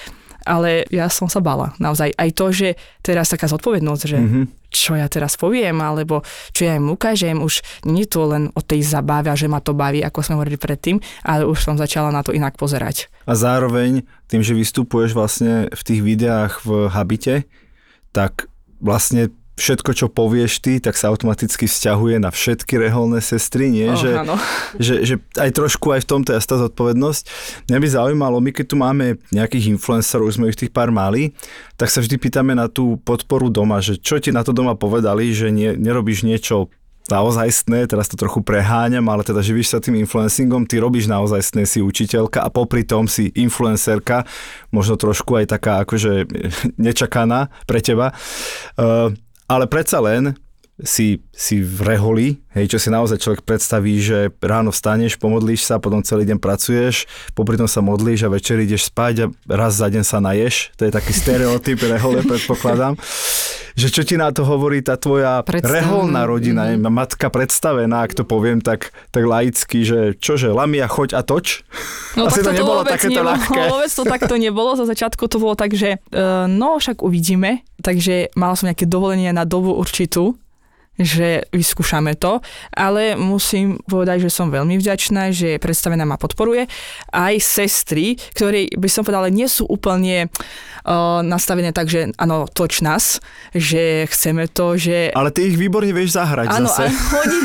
Ale 0.44 0.84
ja 0.92 1.08
som 1.08 1.28
sa 1.28 1.40
bala. 1.40 1.72
Naozaj 1.80 2.12
aj 2.14 2.30
to, 2.36 2.46
že 2.52 2.68
teraz 3.00 3.32
taká 3.32 3.48
zodpovednosť, 3.48 4.02
že 4.04 4.18
Mhm. 4.20 4.42
čo 4.68 4.98
ja 4.98 5.06
teraz 5.06 5.38
poviem, 5.38 5.78
alebo 5.80 6.20
čo 6.50 6.66
ja 6.66 6.74
im 6.74 6.90
ukážem, 6.90 7.38
už 7.40 7.62
nie 7.86 8.04
je 8.04 8.12
to 8.12 8.26
len 8.26 8.50
o 8.52 8.60
tej 8.60 8.82
zabave 8.82 9.30
že 9.34 9.46
ma 9.46 9.62
to 9.62 9.72
baví, 9.72 10.02
ako 10.02 10.20
sme 10.20 10.34
hovorili 10.36 10.58
predtým, 10.58 10.98
ale 11.22 11.46
už 11.46 11.62
som 11.62 11.78
začala 11.78 12.10
na 12.10 12.20
to 12.26 12.34
inak 12.34 12.58
pozerať. 12.58 13.06
A 13.24 13.38
zároveň 13.38 14.02
tým, 14.26 14.42
že 14.42 14.52
vystupuješ 14.52 15.14
vlastne 15.14 15.70
v 15.70 15.82
tých 15.86 16.00
videách 16.02 16.66
v 16.66 16.90
habite, 16.90 17.46
tak 18.12 18.50
vlastne 18.82 19.30
všetko, 19.54 19.90
čo 19.94 20.06
povieš 20.10 20.58
ty, 20.58 20.82
tak 20.82 20.98
sa 20.98 21.14
automaticky 21.14 21.70
vzťahuje 21.70 22.18
na 22.18 22.34
všetky 22.34 22.74
reholné 22.74 23.22
sestry, 23.22 23.70
nie? 23.70 23.86
Oh, 23.90 23.98
že, 23.98 24.10
áno. 24.18 24.34
že, 24.84 24.94
že 25.06 25.14
aj 25.38 25.50
trošku 25.54 25.94
aj 25.94 26.02
v 26.02 26.10
tomto 26.10 26.30
je 26.34 26.42
tá 26.42 26.58
zodpovednosť. 26.58 27.22
Mňa 27.70 27.78
by 27.78 27.88
zaujímalo, 27.88 28.36
my 28.42 28.50
keď 28.50 28.66
tu 28.66 28.76
máme 28.76 29.16
nejakých 29.30 29.78
influencerov, 29.78 30.34
sme 30.34 30.50
ich 30.50 30.58
tých 30.58 30.74
pár 30.74 30.90
mali, 30.90 31.38
tak 31.78 31.88
sa 31.90 32.02
vždy 32.02 32.18
pýtame 32.18 32.58
na 32.58 32.66
tú 32.66 32.98
podporu 33.06 33.46
doma, 33.46 33.78
že 33.78 33.96
čo 33.98 34.18
ti 34.18 34.34
na 34.34 34.42
to 34.42 34.50
doma 34.50 34.74
povedali, 34.74 35.30
že 35.30 35.54
nie, 35.54 35.78
nerobíš 35.78 36.26
niečo 36.26 36.68
naozajstné, 37.04 37.84
teraz 37.84 38.08
to 38.08 38.16
trochu 38.16 38.40
preháňam, 38.40 39.04
ale 39.12 39.20
teda 39.20 39.44
živíš 39.44 39.76
sa 39.76 39.78
tým 39.80 40.00
influencingom, 40.00 40.64
ty 40.64 40.80
robíš 40.80 41.04
naozajstné, 41.04 41.68
si 41.68 41.84
učiteľka 41.84 42.40
a 42.40 42.48
popri 42.48 42.80
tom 42.80 43.04
si 43.04 43.28
influencerka, 43.36 44.24
možno 44.72 44.96
trošku 44.96 45.36
aj 45.36 45.52
taká 45.52 45.84
akože 45.84 46.24
nečakaná 46.84 47.52
pre 47.68 47.84
teba. 47.84 48.16
Uh, 48.80 49.12
ale 49.48 49.66
predsa 49.66 50.00
len 50.00 50.36
si, 50.82 51.22
si 51.30 51.62
v 51.62 51.86
reholi, 51.86 52.42
hej, 52.50 52.66
čo 52.66 52.82
si 52.82 52.90
naozaj 52.90 53.22
človek 53.22 53.46
predstaví, 53.46 54.02
že 54.02 54.34
ráno 54.42 54.74
vstaneš, 54.74 55.22
pomodlíš 55.22 55.70
sa, 55.70 55.78
potom 55.78 56.02
celý 56.02 56.26
deň 56.26 56.42
pracuješ, 56.42 57.06
popri 57.38 57.54
tom 57.54 57.70
sa 57.70 57.78
modlíš 57.78 58.26
a 58.26 58.32
večer 58.32 58.58
ideš 58.58 58.90
spať 58.90 59.14
a 59.22 59.26
raz 59.46 59.78
za 59.78 59.86
deň 59.86 60.02
sa 60.02 60.18
naješ. 60.18 60.74
To 60.74 60.90
je 60.90 60.90
taký 60.90 61.14
stereotyp 61.14 61.78
rehole, 61.78 62.26
predpokladám. 62.26 62.98
Že 63.74 63.88
čo 63.90 64.02
ti 64.06 64.14
na 64.14 64.30
to 64.30 64.46
hovorí 64.46 64.86
tá 64.86 64.94
tvoja 64.94 65.42
Predstavená. 65.42 65.74
reholná 65.82 66.22
rodina, 66.30 66.62
mm. 66.74 66.86
matka 66.90 67.26
predstavená, 67.26 68.06
ak 68.06 68.14
to 68.14 68.22
poviem 68.22 68.62
tak, 68.62 68.94
tak 69.10 69.26
laicky, 69.26 69.82
že 69.82 70.14
čože, 70.14 70.54
lamia, 70.54 70.86
choď 70.86 71.18
a 71.18 71.26
toč? 71.26 71.66
No 72.14 72.30
Asi 72.30 72.42
to 72.42 72.50
tak 72.50 72.62
nebolo 72.62 72.86
takéto 72.86 73.26
ľahké. 73.26 73.62
Vôbec 73.74 73.90
to 73.90 74.06
takto 74.06 74.34
nebolo. 74.38 74.78
Za 74.78 74.86
začiatku 74.86 75.26
to 75.26 75.42
bolo 75.42 75.58
tak, 75.58 75.74
že 75.74 75.98
uh, 75.98 76.46
no 76.46 76.78
však 76.78 77.02
uvidíme. 77.02 77.66
Takže 77.82 78.30
mala 78.38 78.54
som 78.54 78.70
nejaké 78.70 78.86
dovolenie 78.86 79.34
na 79.34 79.42
dobu 79.42 79.74
určitú 79.74 80.38
že 80.94 81.50
vyskúšame 81.50 82.14
to, 82.14 82.38
ale 82.70 83.18
musím 83.18 83.82
povedať, 83.90 84.26
že 84.26 84.30
som 84.30 84.50
veľmi 84.50 84.78
vďačná, 84.78 85.34
že 85.34 85.58
predstavená 85.58 86.06
ma 86.06 86.14
podporuje. 86.14 86.70
Aj 87.10 87.34
sestry, 87.42 88.14
ktoré 88.34 88.70
by 88.70 88.88
som 88.90 89.02
povedala, 89.02 89.26
nie 89.26 89.50
sú 89.50 89.66
úplne 89.66 90.30
uh, 90.30 91.20
nastavené 91.26 91.74
tak, 91.74 91.90
že 91.90 92.14
áno, 92.14 92.46
toč 92.46 92.78
nás, 92.86 93.18
že 93.50 94.06
chceme 94.06 94.46
to, 94.46 94.78
že 94.78 95.10
Ale 95.18 95.34
ty 95.34 95.50
ich 95.50 95.58
výborne 95.58 95.90
vieš 95.90 96.14
zahrať 96.14 96.46
Áno, 96.54 96.70
zase. 96.70 96.86
a 96.86 97.16
oni, 97.18 97.38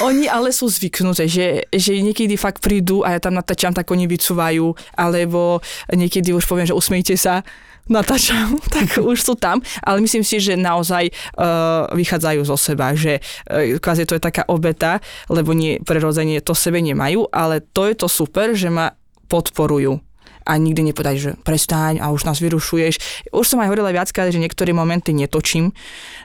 oni 0.00 0.24
ale 0.30 0.48
sú 0.54 0.70
zvyknuté, 0.72 1.28
že, 1.28 1.68
že 1.68 2.00
niekedy 2.00 2.40
fakt 2.40 2.64
prídu 2.64 3.04
a 3.04 3.16
ja 3.16 3.20
tam 3.20 3.36
natáčam, 3.36 3.76
tak 3.76 3.90
oni 3.92 4.08
vycúvajú, 4.08 4.72
alebo 4.96 5.60
niekedy 5.92 6.32
už 6.32 6.48
poviem, 6.48 6.64
že 6.64 6.76
usmejte 6.76 7.20
sa, 7.20 7.44
natáčam, 7.88 8.56
tak 8.74 9.00
už 9.00 9.18
sú 9.20 9.34
tam, 9.36 9.60
ale 9.84 10.00
myslím 10.04 10.24
si, 10.24 10.40
že 10.40 10.56
naozaj 10.56 11.10
uh, 11.10 11.88
vychádzajú 11.92 12.40
zo 12.44 12.56
seba, 12.56 12.96
že 12.96 13.20
uh, 13.20 13.76
kvázi 13.76 14.08
to 14.08 14.16
je 14.16 14.22
taká 14.22 14.44
obeta, 14.48 15.00
lebo 15.28 15.52
nie, 15.52 15.80
prirodzene 15.80 16.40
to 16.40 16.56
sebe 16.56 16.80
nemajú, 16.80 17.28
ale 17.30 17.60
to 17.60 17.88
je 17.88 17.94
to 17.96 18.08
super, 18.08 18.52
že 18.56 18.72
ma 18.72 18.92
podporujú 19.28 20.13
a 20.44 20.52
nikdy 20.60 20.92
nepovedať, 20.92 21.16
že 21.16 21.30
prestaň 21.40 21.98
a 22.04 22.12
už 22.12 22.28
nás 22.28 22.38
vyrušuješ. 22.38 23.26
Už 23.32 23.46
som 23.48 23.60
aj 23.64 23.72
hovorila 23.72 23.90
viackrát, 23.90 24.28
že 24.28 24.40
niektoré 24.40 24.76
momenty 24.76 25.16
netočím, 25.16 25.72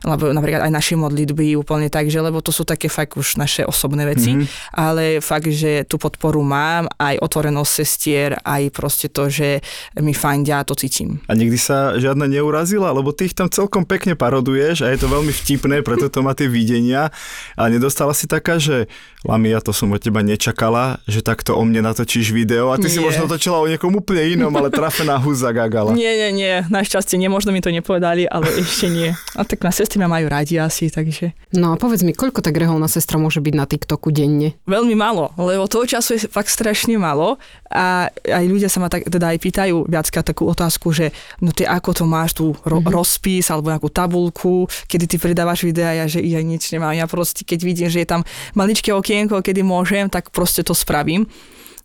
lebo 0.03 0.31
napríklad 0.35 0.67
aj 0.67 0.71
naše 0.71 0.93
modlitby 0.99 1.55
úplne 1.55 1.87
tak, 1.87 2.11
že 2.11 2.19
lebo 2.19 2.43
to 2.43 2.51
sú 2.51 2.67
také 2.67 2.91
fakt 2.91 3.15
už 3.15 3.39
naše 3.39 3.63
osobné 3.63 4.03
veci, 4.03 4.35
mm-hmm. 4.35 4.75
ale 4.75 5.23
fakt, 5.23 5.47
že 5.47 5.87
tú 5.87 5.95
podporu 5.95 6.43
mám, 6.43 6.91
aj 6.99 7.19
otvorenosť 7.23 7.71
sestier, 7.71 8.29
aj 8.43 8.71
proste 8.75 9.07
to, 9.07 9.31
že 9.31 9.63
mi 9.99 10.11
fajndia, 10.11 10.67
to 10.67 10.75
cítim. 10.75 11.23
A 11.31 11.33
nikdy 11.35 11.55
sa 11.55 11.95
žiadna 11.95 12.27
neurazila, 12.27 12.91
lebo 12.91 13.15
ty 13.15 13.31
ich 13.31 13.35
tam 13.35 13.47
celkom 13.47 13.87
pekne 13.87 14.19
paroduješ 14.19 14.83
a 14.83 14.91
je 14.91 14.99
to 14.99 15.07
veľmi 15.07 15.31
vtipné, 15.31 15.81
preto 15.81 16.11
to 16.11 16.19
má 16.19 16.35
tie 16.35 16.51
videnia. 16.51 17.11
A 17.55 17.71
nedostala 17.71 18.11
si 18.11 18.27
taká, 18.27 18.59
že 18.59 18.91
Lamia, 19.27 19.59
to 19.59 19.75
som 19.75 19.91
od 19.91 19.99
teba 19.99 20.23
nečakala, 20.23 21.03
že 21.03 21.19
takto 21.19 21.51
o 21.59 21.63
mne 21.67 21.83
natočíš 21.83 22.31
video 22.31 22.71
a 22.71 22.79
ty 22.79 22.87
si 22.87 23.03
Nie. 23.03 23.11
možno 23.11 23.27
točila 23.27 23.59
o 23.59 23.67
niekom 23.67 23.91
úplne 24.09 24.25
inom, 24.25 24.49
ale 24.57 24.73
trafená 24.73 25.21
huza 25.21 25.53
gagala. 25.53 25.93
Nie, 25.93 26.17
nie, 26.17 26.29
nie, 26.33 26.53
našťastie 26.73 27.21
nemožno 27.21 27.53
mi 27.53 27.61
to 27.61 27.69
nepovedali, 27.69 28.25
ale 28.25 28.49
ešte 28.57 28.89
nie. 28.89 29.13
A 29.37 29.45
tak 29.45 29.61
na 29.61 29.69
sestry 29.69 30.01
ma 30.01 30.09
majú 30.09 30.25
radi 30.25 30.57
asi, 30.57 30.89
takže 30.89 31.37
No 31.53 31.73
a 31.73 31.81
povedz 31.81 32.01
mi, 32.05 32.13
koľko 32.13 32.45
tak 32.45 32.57
reholná 32.57 32.85
sestra 32.85 33.17
môže 33.17 33.41
byť 33.41 33.53
na 33.53 33.65
TikToku 33.69 34.09
denne? 34.09 34.57
Veľmi 34.69 34.97
málo, 34.97 35.33
lebo 35.37 35.69
toho 35.69 35.85
času 35.85 36.17
je 36.17 36.29
fakt 36.29 36.49
strašne 36.49 36.97
málo 36.97 37.41
a 37.69 38.09
aj 38.09 38.45
ľudia 38.45 38.69
sa 38.69 38.81
ma 38.81 38.89
tak 38.89 39.05
teda 39.05 39.33
aj 39.33 39.37
pýtajú 39.41 39.89
viackrát 39.89 40.25
takú 40.25 40.49
otázku, 40.49 40.89
že 40.89 41.13
no 41.41 41.53
ty 41.53 41.65
ako 41.65 41.89
to 41.93 42.05
máš 42.05 42.37
tu 42.37 42.53
ro- 42.65 42.81
mm-hmm. 42.81 42.93
rozpis 42.93 43.45
alebo 43.49 43.73
nejakú 43.73 43.89
tabulku, 43.89 44.69
kedy 44.89 45.05
ty 45.05 45.15
pridávaš 45.17 45.65
videa, 45.65 46.01
ja 46.01 46.05
že 46.05 46.21
ja 46.21 46.41
nič 46.41 46.69
nemám, 46.69 46.93
ja 46.93 47.05
proste 47.05 47.41
keď 47.45 47.59
vidím, 47.61 47.89
že 47.89 48.05
je 48.05 48.09
tam 48.09 48.21
maličké 48.53 48.93
okienko, 48.93 49.41
kedy 49.41 49.65
môžem, 49.65 50.05
tak 50.05 50.29
proste 50.29 50.61
to 50.61 50.77
spravím 50.77 51.29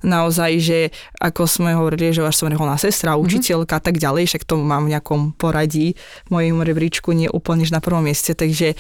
naozaj, 0.05 0.53
že 0.61 0.79
ako 1.19 1.49
sme 1.49 1.73
hovorili, 1.73 2.13
že 2.13 2.23
až 2.23 2.37
som 2.37 2.53
reholná 2.53 2.77
sestra, 2.77 3.17
učiteľka 3.17 3.81
a 3.81 3.83
tak 3.83 3.97
ďalej, 3.97 4.29
však 4.29 4.45
to 4.45 4.61
mám 4.61 4.87
v 4.87 4.93
nejakom 4.95 5.33
poradí 5.35 5.97
v 6.29 6.31
mojom 6.31 6.61
rebríčku, 6.61 7.17
nie 7.17 7.27
úplne 7.27 7.65
na 7.73 7.81
prvom 7.81 8.05
mieste, 8.05 8.37
takže 8.37 8.77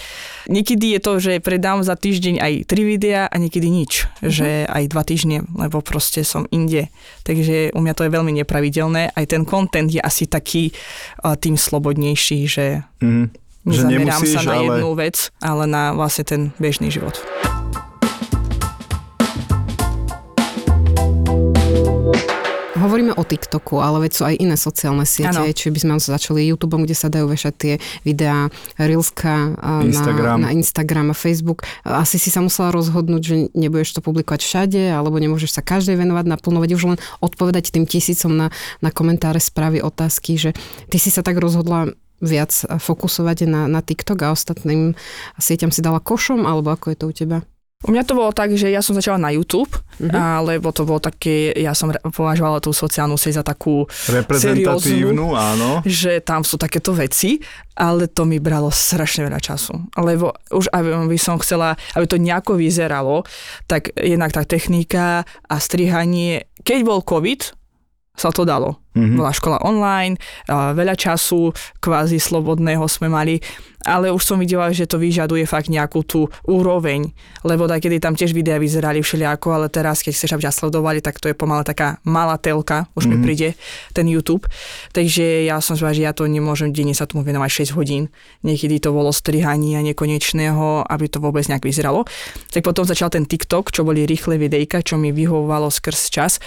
niekedy 0.47 0.95
je 0.95 1.01
to, 1.01 1.13
že 1.19 1.33
predám 1.41 1.81
za 1.81 1.97
týždeň 1.97 2.39
aj 2.39 2.53
tri 2.69 2.85
videá 2.85 3.25
a 3.27 3.37
niekedy 3.41 3.73
nič, 3.73 4.05
že 4.21 4.69
aj 4.69 4.93
dva 4.93 5.03
týždne, 5.03 5.49
lebo 5.57 5.81
proste 5.81 6.21
som 6.21 6.45
inde. 6.53 6.93
Takže 7.25 7.73
u 7.73 7.81
mňa 7.81 7.95
to 7.97 8.05
je 8.05 8.13
veľmi 8.13 8.33
nepravidelné, 8.45 9.17
aj 9.17 9.25
ten 9.25 9.49
content 9.49 9.89
je 9.89 10.05
asi 10.05 10.29
taký 10.29 10.69
uh, 11.25 11.33
tým 11.41 11.57
slobodnejší, 11.57 12.39
že 12.45 12.85
Mhm. 13.01 13.25
Že 13.65 13.81
nezamerám 13.89 14.23
sa 14.29 14.41
na 14.45 14.53
ale- 14.61 14.65
jednu 14.69 14.91
vec, 14.93 15.17
ale 15.41 15.65
na 15.65 15.97
vlastne 15.97 16.25
ten 16.29 16.41
bežný 16.61 16.93
život. 16.93 17.17
Hovoríme 23.15 23.23
o 23.23 23.23
TikToku, 23.23 23.79
ale 23.79 23.97
veď 24.07 24.13
sú 24.13 24.23
aj 24.27 24.35
iné 24.43 24.57
sociálne 24.59 25.07
siete, 25.07 25.39
Áno. 25.39 25.55
či 25.55 25.71
by 25.71 25.79
sme 25.79 25.93
začali 26.03 26.51
YouTubeom, 26.51 26.83
kde 26.83 26.97
sa 26.99 27.07
dajú 27.07 27.31
vešať 27.31 27.55
tie 27.55 27.75
videá, 28.03 28.51
Reelska 28.75 29.55
Instagram. 29.87 30.43
Na, 30.43 30.51
na 30.51 30.55
Instagram 30.55 31.15
a 31.15 31.17
Facebook. 31.17 31.63
Asi 31.87 32.19
si 32.19 32.35
sa 32.35 32.43
musela 32.43 32.75
rozhodnúť, 32.75 33.23
že 33.23 33.37
nebudeš 33.55 33.95
to 33.95 34.01
publikovať 34.03 34.43
všade, 34.43 34.83
alebo 34.91 35.23
nemôžeš 35.23 35.55
sa 35.55 35.63
každej 35.63 35.95
venovať 35.95 36.27
naplno, 36.27 36.59
veď 36.59 36.75
už 36.75 36.85
len 36.95 36.99
odpovedať 37.23 37.71
tým 37.71 37.87
tisícom 37.87 38.35
na, 38.35 38.51
na 38.83 38.91
komentáre, 38.91 39.39
správy, 39.39 39.79
otázky, 39.79 40.35
že 40.35 40.51
ty 40.91 40.99
si 40.99 41.15
sa 41.15 41.23
tak 41.23 41.39
rozhodla 41.39 41.95
viac 42.19 42.51
fokusovať 42.67 43.47
na, 43.47 43.71
na 43.71 43.81
TikTok 43.85 44.19
a 44.27 44.33
ostatným 44.35 44.99
sieťam 45.39 45.71
si 45.71 45.85
dala 45.85 46.03
košom, 46.03 46.47
alebo 46.49 46.75
ako 46.75 46.91
je 46.91 46.97
to 46.99 47.07
u 47.07 47.13
teba? 47.15 47.39
U 47.85 47.93
mňa 47.93 48.09
to 48.09 48.17
bolo 48.17 48.33
tak, 48.33 48.57
že 48.57 48.73
ja 48.73 48.81
som 48.81 48.97
začala 48.97 49.21
na 49.21 49.29
YouTube, 49.29 49.69
Mhm. 50.01 50.11
alebo 50.11 50.75
to 50.75 50.83
bolo 50.83 50.99
také, 50.99 51.55
ja 51.55 51.71
som 51.71 51.93
považovala 51.93 52.59
tú 52.59 52.75
sociálnu 52.75 53.15
sieť 53.15 53.41
za 53.41 53.45
takú 53.47 53.87
Reprezentatívnu, 54.11 55.37
áno. 55.37 55.85
že 55.87 56.19
tam 56.25 56.43
sú 56.43 56.59
takéto 56.59 56.91
veci, 56.97 57.39
ale 57.77 58.11
to 58.11 58.27
mi 58.27 58.43
bralo 58.43 58.75
strašne 58.75 59.29
veľa 59.29 59.39
času. 59.39 59.75
Lebo 59.95 60.35
už 60.51 60.71
aby 60.73 60.91
by 61.07 61.19
som 61.19 61.39
chcela, 61.39 61.79
aby 61.95 62.07
to 62.07 62.19
nejako 62.19 62.59
vyzeralo, 62.59 63.23
tak 63.67 63.95
jednak 63.95 64.35
tá 64.35 64.43
technika 64.43 65.23
a 65.47 65.57
strihanie, 65.59 66.51
keď 66.67 66.79
bol 66.83 67.01
COVID, 67.03 67.64
sa 68.15 68.31
to 68.31 68.47
dalo. 68.47 68.79
Mhm. 68.95 69.19
Bola 69.19 69.35
škola 69.35 69.59
online, 69.67 70.15
veľa 70.47 70.95
času 70.95 71.51
kvázi 71.83 72.23
slobodného 72.23 72.87
sme 72.87 73.11
mali, 73.11 73.43
ale 73.83 74.15
už 74.15 74.23
som 74.23 74.39
videla, 74.39 74.71
že 74.71 74.87
to 74.87 75.03
vyžaduje 75.03 75.43
fakt 75.51 75.67
nejakú 75.67 76.07
tú 76.07 76.31
úroveň, 76.47 77.11
lebo 77.43 77.67
tak, 77.67 77.83
kedy 77.83 77.99
tam 77.99 78.15
tiež 78.15 78.31
videá 78.31 78.55
vyzerali 78.63 79.03
všelijako, 79.03 79.51
ale 79.51 79.67
teraz, 79.67 79.99
keď 79.99 80.15
chceš, 80.15 80.31
aby 80.39 80.47
ťa 80.47 80.55
sledovali, 80.55 81.03
tak 81.03 81.19
to 81.19 81.27
je 81.27 81.35
pomaly 81.35 81.67
taká 81.67 81.99
malá 82.07 82.39
telka, 82.39 82.87
už 82.95 83.11
mi 83.11 83.19
Mhm. 83.19 83.23
príde 83.27 83.49
ten 83.91 84.07
YouTube. 84.07 84.47
Takže 84.95 85.43
ja 85.51 85.59
som 85.59 85.75
zvala, 85.75 85.99
že 85.99 86.07
ja 86.07 86.15
to 86.15 86.31
nemôžem 86.31 86.71
denne 86.71 86.95
sa 86.95 87.11
tomu 87.11 87.27
venovať 87.27 87.67
6 87.67 87.75
hodín. 87.75 88.15
Niekedy 88.47 88.79
to 88.79 88.95
bolo 88.95 89.11
strihanie 89.11 89.83
nekonečného, 89.83 90.87
aby 90.87 91.11
to 91.11 91.19
vôbec 91.19 91.43
nejak 91.51 91.67
vyzeralo. 91.67 92.07
Tak 92.55 92.63
potom 92.63 92.87
začal 92.87 93.11
ten 93.11 93.27
TikTok, 93.27 93.75
čo 93.75 93.83
boli 93.83 94.07
rýchle 94.07 94.39
videjka, 94.39 94.87
čo 94.87 94.95
mi 95.03 95.11
vyhovovalo 95.11 95.67
skrz 95.67 96.15
čas. 96.15 96.39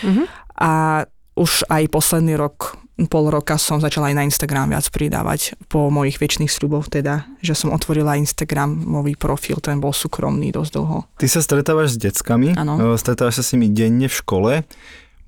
A 0.58 1.04
už 1.38 1.70
aj 1.70 1.94
posledný 1.94 2.34
rok, 2.34 2.76
pol 3.06 3.30
roka 3.30 3.62
som 3.62 3.78
začala 3.78 4.10
aj 4.10 4.16
na 4.18 4.26
Instagram 4.26 4.74
viac 4.74 4.90
pridávať 4.90 5.54
po 5.70 5.94
mojich 5.94 6.18
väčšných 6.18 6.50
sľuboch, 6.50 6.90
teda, 6.90 7.30
že 7.46 7.54
som 7.54 7.70
otvorila 7.70 8.18
Instagramový 8.18 9.14
profil, 9.14 9.62
ten 9.62 9.78
bol 9.78 9.94
súkromný 9.94 10.50
dosť 10.50 10.72
dlho. 10.74 11.06
Ty 11.22 11.28
sa 11.30 11.46
stretávaš 11.46 11.94
s 11.94 11.98
deckami, 12.02 12.58
Áno. 12.58 12.98
e, 12.98 12.98
stretávaš 12.98 13.38
sa 13.40 13.44
s 13.46 13.54
nimi 13.54 13.70
denne 13.70 14.10
v 14.10 14.18
škole. 14.18 14.52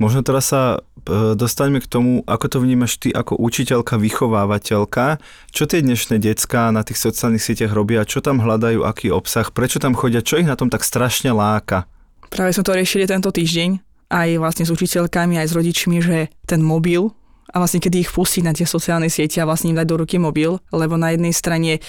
Možno 0.01 0.25
teraz 0.25 0.49
sa 0.49 0.81
e, 1.05 1.37
dostaňme 1.37 1.83
k 1.83 1.91
tomu, 1.91 2.25
ako 2.25 2.45
to 2.49 2.57
vnímaš 2.63 2.97
ty 2.97 3.13
ako 3.13 3.37
učiteľka, 3.37 4.01
vychovávateľka. 4.01 5.21
Čo 5.53 5.63
tie 5.69 5.85
dnešné 5.85 6.17
decká 6.17 6.73
na 6.73 6.81
tých 6.81 6.97
sociálnych 6.97 7.43
sieťach 7.43 7.75
robia, 7.75 8.01
čo 8.07 8.23
tam 8.23 8.41
hľadajú, 8.41 8.81
aký 8.81 9.13
obsah, 9.13 9.51
prečo 9.53 9.77
tam 9.77 9.93
chodia, 9.93 10.25
čo 10.25 10.41
ich 10.41 10.49
na 10.49 10.57
tom 10.57 10.71
tak 10.73 10.81
strašne 10.81 11.35
láka? 11.35 11.85
Práve 12.31 12.53
sme 12.55 12.63
to 12.65 12.77
riešili 12.77 13.09
tento 13.09 13.29
týždeň, 13.33 13.88
aj 14.09 14.29
vlastne 14.41 14.65
s 14.65 14.73
učiteľkami, 14.73 15.37
aj 15.37 15.47
s 15.49 15.57
rodičmi, 15.57 15.97
že 16.01 16.33
ten 16.49 16.61
mobil 16.61 17.13
a 17.49 17.55
vlastne 17.57 17.81
kedy 17.81 18.05
ich 18.05 18.13
pustiť 18.13 18.43
na 18.45 18.53
tie 18.53 18.65
sociálne 18.65 19.09
siete 19.09 19.41
a 19.41 19.47
vlastne 19.49 19.73
im 19.73 19.79
dať 19.79 19.87
do 19.89 19.95
ruky 20.05 20.21
mobil, 20.21 20.61
lebo 20.69 20.97
na 20.97 21.13
jednej 21.13 21.33
strane 21.33 21.81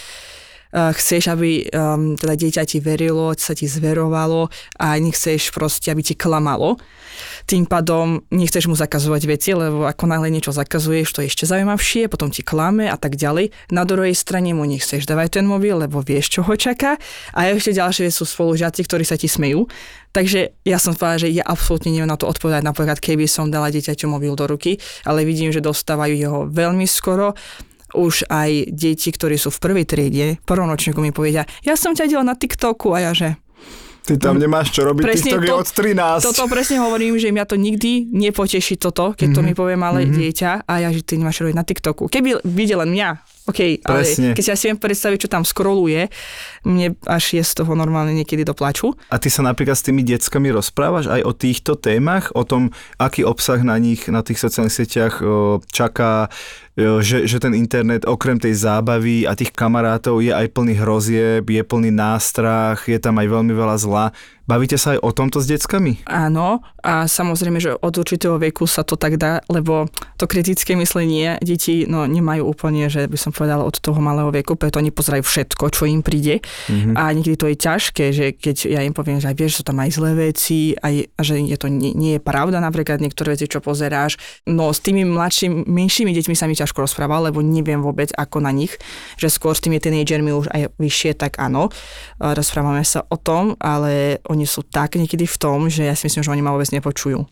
chceš, 0.70 1.34
aby 1.34 1.66
um, 1.70 2.14
teda 2.14 2.34
dieťa 2.38 2.62
ti 2.62 2.78
verilo, 2.78 3.34
sa 3.34 3.58
ti 3.58 3.66
zverovalo 3.66 4.46
a 4.78 4.94
nechceš 4.96 5.50
proste, 5.50 5.90
aby 5.90 6.02
ti 6.06 6.14
klamalo. 6.14 6.78
Tým 7.44 7.66
pádom 7.66 8.22
nechceš 8.30 8.70
mu 8.70 8.78
zakazovať 8.78 9.22
veci, 9.26 9.50
lebo 9.52 9.84
ako 9.84 10.04
náhle 10.06 10.30
niečo 10.30 10.54
zakazuješ, 10.54 11.10
to 11.10 11.20
je 11.20 11.28
ešte 11.28 11.44
zaujímavšie, 11.50 12.06
potom 12.06 12.30
ti 12.30 12.46
klame 12.46 12.86
a 12.86 12.94
tak 12.94 13.18
ďalej. 13.18 13.50
Na 13.74 13.82
druhej 13.82 14.14
strane 14.14 14.54
mu 14.54 14.62
nechceš 14.62 15.04
dávať 15.04 15.42
ten 15.42 15.44
mobil, 15.44 15.74
lebo 15.74 16.00
vieš, 16.00 16.38
čo 16.38 16.40
ho 16.46 16.54
čaká. 16.54 16.96
A 17.34 17.50
ešte 17.50 17.74
ďalšie 17.74 18.08
sú 18.14 18.22
spolužiaci, 18.24 18.86
ktorí 18.86 19.02
sa 19.02 19.18
ti 19.18 19.26
smejú. 19.26 19.66
Takže 20.10 20.54
ja 20.66 20.78
som 20.78 20.94
povedala, 20.94 21.22
že 21.22 21.30
ja 21.30 21.46
absolútne 21.46 21.94
neviem 21.94 22.10
na 22.10 22.18
to 22.18 22.26
odpovedať. 22.26 22.66
Napríklad, 22.66 22.98
keby 22.98 23.30
som 23.30 23.50
dala 23.50 23.70
dieťaťu 23.70 24.10
mobil 24.10 24.34
do 24.34 24.46
ruky, 24.46 24.78
ale 25.06 25.22
vidím, 25.22 25.54
že 25.54 25.62
dostávajú 25.62 26.14
jeho 26.14 26.38
veľmi 26.50 26.86
skoro 26.86 27.34
už 27.94 28.28
aj 28.28 28.70
deti, 28.70 29.09
ktorí 29.11 29.37
sú 29.37 29.50
v 29.50 29.59
prvej 29.61 29.85
triede, 29.87 30.26
prvonočníku 30.44 30.99
mi 30.99 31.11
povedia, 31.11 31.44
ja 31.62 31.75
som 31.75 31.92
ťa 31.92 32.06
videla 32.06 32.25
na 32.25 32.37
TikToku 32.37 32.92
a 32.94 33.11
ja 33.11 33.12
že, 33.16 33.37
Ty 34.00 34.16
tam 34.16 34.40
nemáš 34.40 34.73
čo 34.73 34.88
robiť, 34.88 35.04
Presne 35.04 35.37
TikTok 35.37 35.44
je 35.44 35.50
to- 35.52 35.61
od 35.61 35.68
13. 35.68 36.25
toto 36.25 36.49
presne 36.49 36.80
hovorím, 36.80 37.20
že 37.20 37.28
mňa 37.28 37.44
to 37.44 37.61
nikdy 37.61 38.09
nepoteší 38.09 38.80
toto, 38.80 39.12
keď 39.12 39.28
to 39.37 39.40
mi 39.44 39.52
povie 39.52 39.76
malé 39.76 40.09
dieťa 40.09 40.64
a 40.64 40.73
ja, 40.80 40.88
že 40.88 41.04
ty 41.04 41.20
nemáš 41.20 41.44
robiť 41.44 41.54
na 41.54 41.62
TikToku. 41.68 42.09
Keby 42.09 42.40
videl 42.49 42.80
len 42.80 42.97
mňa, 42.97 43.09
OK, 43.52 43.61
ale 43.85 44.00
Presne. 44.00 44.32
keď 44.32 44.42
si 44.42 44.50
ja 44.50 44.56
si 44.56 44.64
viem 44.73 44.78
predstaviť, 44.80 45.18
čo 45.26 45.28
tam 45.28 45.44
scrolluje, 45.44 46.09
mne 46.64 46.97
až 47.04 47.25
je 47.37 47.42
z 47.44 47.52
toho 47.61 47.76
normálne 47.76 48.16
niekedy 48.16 48.40
do 48.40 48.56
plaču. 48.56 48.97
A 49.12 49.20
ty 49.20 49.28
sa 49.28 49.44
napríklad 49.44 49.76
s 49.76 49.85
tými 49.85 50.00
deckami 50.00 50.49
rozprávaš 50.49 51.11
aj 51.11 51.20
o 51.20 51.32
týchto 51.37 51.76
témach, 51.76 52.32
o 52.32 52.47
tom, 52.49 52.73
aký 52.97 53.26
obsah 53.26 53.61
na 53.61 53.76
nich, 53.76 54.09
na 54.09 54.25
tých 54.25 54.40
sociálnych 54.40 54.73
sieťach 54.73 55.20
čaká, 55.68 56.32
že, 57.04 57.28
že 57.28 57.37
ten 57.37 57.52
internet 57.52 58.08
okrem 58.08 58.40
tej 58.40 58.56
zábavy 58.56 59.28
a 59.28 59.37
tých 59.37 59.52
kamarátov 59.52 60.25
je 60.25 60.32
aj 60.32 60.49
plný 60.54 60.80
hrozieb, 60.80 61.44
je 61.44 61.60
plný 61.60 61.92
nástrach, 61.92 62.88
je 62.88 62.96
tam 62.96 63.20
aj 63.20 63.28
veľmi 63.28 63.52
veľa 63.52 63.76
zla. 63.76 64.06
Bavíte 64.50 64.75
sa 64.83 64.99
aj 64.99 65.07
o 65.07 65.14
tomto 65.14 65.38
s 65.38 65.47
deckami? 65.47 66.02
Áno, 66.11 66.59
a 66.83 67.07
samozrejme, 67.07 67.62
že 67.62 67.71
od 67.71 67.95
určitého 67.95 68.35
veku 68.35 68.66
sa 68.66 68.83
to 68.83 68.99
tak 68.99 69.14
dá, 69.14 69.38
lebo 69.47 69.87
to 70.19 70.26
kritické 70.26 70.75
myslenie 70.75 71.38
deti 71.38 71.87
no, 71.87 72.02
nemajú 72.02 72.42
úplne, 72.42 72.90
že 72.90 73.07
by 73.07 73.14
som 73.14 73.30
povedala, 73.30 73.62
od 73.62 73.78
toho 73.78 74.02
malého 74.02 74.35
veku, 74.35 74.59
preto 74.59 74.83
oni 74.83 74.90
pozerajú 74.90 75.23
všetko, 75.23 75.71
čo 75.71 75.87
im 75.87 76.02
príde. 76.02 76.42
Mm-hmm. 76.66 76.99
A 76.99 77.14
niekedy 77.14 77.37
to 77.38 77.47
je 77.47 77.57
ťažké, 77.62 78.04
že 78.11 78.26
keď 78.35 78.57
ja 78.66 78.80
im 78.83 78.90
poviem, 78.90 79.23
že 79.23 79.30
aj 79.30 79.37
vieš, 79.38 79.61
sú 79.61 79.62
tam 79.62 79.78
aj 79.78 79.95
zlé 79.95 80.11
veci, 80.19 80.75
aj, 80.75 81.14
a 81.14 81.21
že 81.23 81.38
je 81.47 81.54
to 81.54 81.71
nie, 81.71 81.95
nie 81.95 82.12
je 82.19 82.21
pravda, 82.21 82.59
napríklad 82.59 82.99
niektoré 82.99 83.38
veci, 83.38 83.47
čo 83.47 83.62
pozeráš. 83.62 84.19
No 84.50 84.75
s 84.75 84.83
tými 84.83 85.07
mladšími, 85.07 85.71
menšími 85.71 86.11
deťmi 86.11 86.35
sa 86.35 86.50
mi 86.50 86.59
ťažko 86.59 86.90
rozprával, 86.90 87.30
lebo 87.30 87.38
neviem 87.38 87.78
vôbec 87.78 88.11
ako 88.19 88.42
na 88.42 88.50
nich, 88.50 88.75
že 89.14 89.30
skôr 89.30 89.54
s 89.54 89.62
tými 89.62 89.78
teenagermi 89.78 90.35
už 90.35 90.50
aj 90.50 90.75
vyššie, 90.75 91.14
tak 91.14 91.38
áno, 91.38 91.71
rozprávame 92.19 92.83
sa 92.83 93.07
o 93.07 93.14
tom, 93.14 93.54
ale 93.61 94.19
oni 94.26 94.39
sú 94.44 94.64
tak 94.66 94.97
niekedy 94.97 95.25
v 95.25 95.37
tom, 95.40 95.66
že 95.73 95.88
ja 95.88 95.94
si 95.97 96.06
myslím, 96.06 96.23
že 96.25 96.32
oni 96.32 96.42
ma 96.44 96.54
vôbec 96.54 96.70
nepočujú 96.70 97.26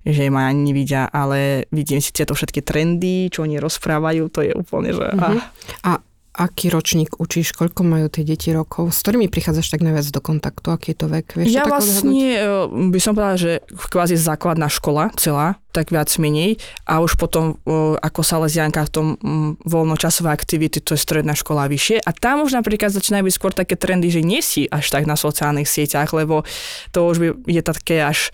že 0.00 0.32
ma 0.32 0.48
ani 0.48 0.72
nevidia, 0.72 1.12
ale 1.12 1.68
vidím 1.68 2.00
si 2.00 2.08
tieto 2.08 2.32
všetky 2.32 2.64
trendy, 2.64 3.28
čo 3.28 3.44
oni 3.44 3.60
rozprávajú, 3.60 4.32
to 4.32 4.40
je 4.40 4.52
úplne, 4.56 4.96
že... 4.96 5.04
Mhm. 5.12 5.20
Mm-hmm. 5.20 5.40
A 5.84 5.90
aký 6.30 6.70
ročník 6.70 7.18
učíš, 7.18 7.52
koľko 7.52 7.82
majú 7.82 8.06
tie 8.06 8.22
deti 8.22 8.54
rokov? 8.54 8.94
S 8.94 9.02
ktorými 9.02 9.26
prichádzaš 9.26 9.66
tak 9.74 9.82
najviac 9.82 10.06
do 10.14 10.22
kontaktu? 10.22 10.70
Aký 10.70 10.94
je 10.94 10.98
to 11.02 11.06
vek? 11.10 11.26
Vieš 11.34 11.50
Ja 11.50 11.66
to 11.66 11.74
odhadnúť? 11.74 11.82
vlastne 11.82 12.28
e, 12.38 12.46
by 12.94 13.00
som 13.02 13.12
povedala, 13.18 13.38
že 13.38 13.52
kvázi 13.70 14.14
základná 14.14 14.70
škola 14.70 15.10
celá, 15.18 15.58
tak 15.74 15.90
viac 15.90 16.10
menej 16.22 16.58
a 16.86 17.02
už 17.02 17.18
potom 17.18 17.58
e, 17.66 17.94
ako 17.98 18.20
Salesianka 18.22 18.86
v 18.86 18.90
tom 18.90 19.06
mm, 19.18 19.66
voľnočasové 19.66 20.30
aktivity, 20.30 20.78
to 20.78 20.94
je 20.94 21.02
stredná 21.02 21.34
škola 21.34 21.66
vyššie 21.66 22.02
a 22.02 22.10
tam 22.14 22.46
už 22.46 22.54
napríklad 22.54 22.94
začínajú 22.94 23.26
byť 23.26 23.34
skôr 23.34 23.52
také 23.54 23.74
trendy, 23.74 24.10
že 24.10 24.22
nie 24.22 24.42
si 24.42 24.70
až 24.70 24.90
tak 24.90 25.10
na 25.10 25.18
sociálnych 25.18 25.66
sieťach, 25.66 26.14
lebo 26.14 26.46
to 26.94 27.06
už 27.06 27.16
by, 27.18 27.28
je 27.46 27.62
také 27.62 28.02
až 28.06 28.30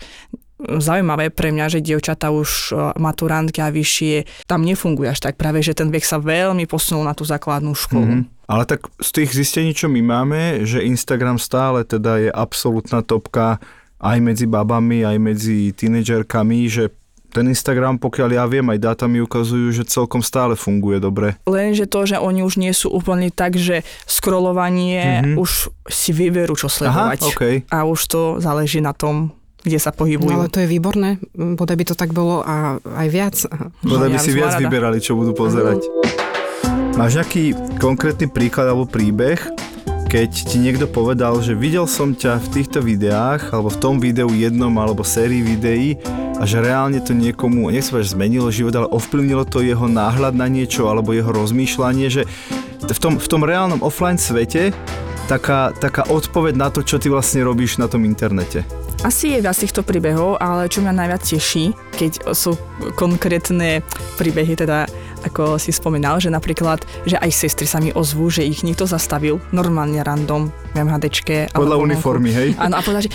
zaujímavé 0.57 1.29
pre 1.29 1.53
mňa, 1.53 1.69
že 1.69 1.79
dievčatá 1.79 2.33
už 2.33 2.73
e, 2.73 2.97
maturantky 2.97 3.61
a 3.61 3.69
vyššie 3.69 4.25
tam 4.49 4.65
nefungujú 4.65 5.13
až 5.13 5.21
tak. 5.21 5.37
Práve, 5.37 5.61
že 5.61 5.77
ten 5.77 5.93
vek 5.93 6.01
sa 6.01 6.17
veľmi 6.17 6.65
posunul 6.65 7.05
na 7.05 7.13
tú 7.13 7.21
základnú 7.21 7.77
školu. 7.77 8.25
Mm-hmm. 8.25 8.49
Ale 8.49 8.63
tak 8.65 8.89
z 8.97 9.09
tých 9.11 9.31
zistení, 9.35 9.71
čo 9.71 9.85
my 9.85 10.01
máme, 10.01 10.41
že 10.63 10.81
Instagram 10.81 11.37
stále 11.37 11.83
teda 11.83 12.17
je 12.17 12.29
absolútna 12.31 13.03
topka 13.03 13.61
aj 13.99 14.17
medzi 14.17 14.45
babami, 14.47 15.03
aj 15.03 15.17
medzi 15.19 15.73
tínedžerkami, 15.73 16.65
že 16.65 16.89
ten 17.27 17.43
Instagram, 17.43 17.99
pokiaľ 17.99 18.29
ja 18.33 18.45
viem, 18.47 18.63
aj 18.71 18.79
dáta 18.79 19.05
mi 19.05 19.19
ukazujú, 19.19 19.69
že 19.69 19.83
celkom 19.83 20.23
stále 20.23 20.55
funguje 20.55 20.97
dobre. 20.97 21.35
Lenže 21.43 21.85
to, 21.85 22.07
že 22.07 22.17
oni 22.17 22.41
už 22.41 22.55
nie 22.55 22.71
sú 22.71 22.87
úplne 22.89 23.29
tak, 23.29 23.59
že 23.59 23.83
scrollovanie, 24.07 24.97
Mhm. 24.97 25.21
mm-hmm. 25.21 25.35
už 25.37 25.49
si 25.91 26.11
vyberú, 26.11 26.55
čo 26.55 26.71
sledovať. 26.71 27.19
Aha, 27.21 27.29
OK. 27.29 27.43
A 27.69 27.83
už 27.83 27.99
to 28.07 28.21
záleží 28.39 28.79
na 28.81 28.95
tom, 28.95 29.31
kde 29.67 29.79
sa 29.83 29.91
pohybujú. 29.91 30.31
No, 30.31 30.47
ale 30.47 30.49
to 30.49 30.63
je 30.63 30.67
výborné, 30.71 31.19
bodaj 31.35 31.75
by 31.75 31.85
to 31.91 31.95
tak 31.99 32.15
bolo 32.15 32.41
a 32.41 32.79
aj 32.81 33.07
viac. 33.11 33.35
Bodaj 33.83 34.09
by 34.15 34.17
si 34.17 34.31
viac 34.31 34.55
rada. 34.55 34.63
vyberali, 34.63 34.97
čo 35.03 35.19
budú 35.19 35.35
pozerať. 35.35 35.83
Máš 36.97 37.19
nejaký 37.19 37.53
konkrétny 37.77 38.25
príklad 38.31 38.73
alebo 38.73 38.89
príbeh, 38.89 39.37
keď 40.07 40.31
ti 40.31 40.57
niekto 40.63 40.87
povedal, 40.87 41.43
že 41.43 41.51
videl 41.51 41.83
som 41.83 42.15
ťa 42.15 42.39
v 42.39 42.47
týchto 42.55 42.79
videách, 42.79 43.51
alebo 43.51 43.67
v 43.67 43.77
tom 43.77 43.99
videu 43.99 44.31
jednom, 44.31 44.71
alebo 44.79 45.03
sérii 45.03 45.43
videí 45.43 45.99
a 46.39 46.47
že 46.47 46.63
reálne 46.63 47.03
to 47.03 47.11
niekomu, 47.11 47.67
nech 47.67 47.83
sa 47.83 47.99
zmenilo 47.99 48.47
život, 48.47 48.71
ale 48.71 48.87
ovplyvnilo 48.87 49.43
to 49.43 49.59
jeho 49.59 49.83
náhľad 49.85 50.31
na 50.31 50.47
niečo, 50.47 50.87
alebo 50.87 51.11
jeho 51.11 51.29
rozmýšľanie, 51.35 52.07
že 52.07 52.23
v 52.87 52.99
tom, 53.03 53.19
v 53.19 53.27
tom 53.27 53.43
reálnom 53.43 53.83
offline 53.83 54.15
svete 54.15 54.71
taká, 55.27 55.75
taká 55.75 56.07
odpoveď 56.07 56.55
na 56.55 56.71
to, 56.71 56.87
čo 56.87 57.03
ty 57.03 57.11
vlastne 57.11 57.43
robíš 57.43 57.75
na 57.75 57.91
tom 57.91 58.07
internete. 58.07 58.63
Asi 59.05 59.37
je 59.37 59.45
viac 59.45 59.53
týchto 59.53 59.85
príbehov, 59.85 60.41
ale 60.41 60.65
čo 60.73 60.81
mňa 60.81 60.93
najviac 60.97 61.21
teší, 61.21 61.69
keď 61.93 62.33
sú 62.33 62.57
konkrétne 62.97 63.85
príbehy, 64.17 64.57
teda 64.57 64.89
ako 65.25 65.57
si 65.57 65.73
spomínal, 65.73 66.21
že 66.21 66.29
napríklad, 66.29 66.83
že 67.07 67.17
aj 67.17 67.31
sestry 67.33 67.65
sa 67.65 67.81
mi 67.81 67.89
ozvú, 67.95 68.29
že 68.29 68.45
ich 68.45 68.61
niekto 68.61 68.85
zastavil, 68.85 69.41
normálne 69.49 70.01
random, 70.03 70.49
v 70.73 70.85
MHDčke. 70.85 71.35
Podľa 71.57 71.77
uniformy, 71.81 72.29
hej? 72.29 72.49
Áno, 72.61 72.77
a 72.77 72.85
povedal, 72.85 73.09
že 73.09 73.11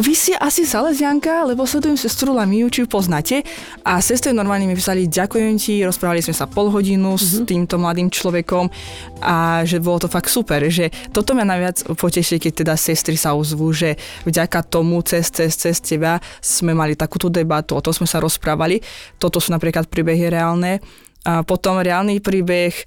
vy 0.00 0.12
ste 0.16 0.32
asi 0.40 0.64
Salesianka, 0.64 1.44
lebo 1.44 1.68
sledujem 1.68 2.00
sestru 2.00 2.32
Lamiu, 2.32 2.72
či 2.72 2.84
ju 2.84 2.88
poznáte. 2.88 3.44
A 3.84 4.00
sestry 4.00 4.32
normálne 4.32 4.64
mi 4.64 4.72
písali, 4.72 5.04
ďakujem 5.10 5.60
ti, 5.60 5.84
rozprávali 5.84 6.24
sme 6.24 6.32
sa 6.32 6.48
pol 6.48 6.72
hodinu 6.72 7.20
s 7.20 7.44
týmto 7.44 7.76
mladým 7.76 8.08
človekom 8.08 8.72
a 9.20 9.62
že 9.68 9.78
bolo 9.78 10.02
to 10.02 10.08
fakt 10.08 10.32
super, 10.32 10.64
že 10.72 10.88
toto 11.12 11.36
mňa 11.36 11.46
najviac 11.46 11.76
poteší, 11.94 12.40
keď 12.40 12.52
teda 12.64 12.74
sestry 12.74 13.14
sa 13.14 13.36
ozvú, 13.36 13.70
že 13.70 14.00
vďaka 14.24 14.64
tomu 14.66 15.04
cez, 15.04 15.28
cez, 15.28 15.52
cez 15.52 15.76
teba 15.78 16.18
sme 16.40 16.72
mali 16.72 16.96
takúto 16.96 17.28
debatu, 17.28 17.76
o 17.76 17.84
tom 17.84 17.92
sme 17.92 18.08
sa 18.08 18.18
rozprávali. 18.18 18.80
Toto 19.20 19.38
sú 19.38 19.52
napríklad 19.52 19.86
príbehy 19.86 20.32
reálne. 20.32 20.80
A 21.22 21.46
potom 21.46 21.78
reálny 21.78 22.18
príbeh, 22.18 22.74
e, 22.74 22.84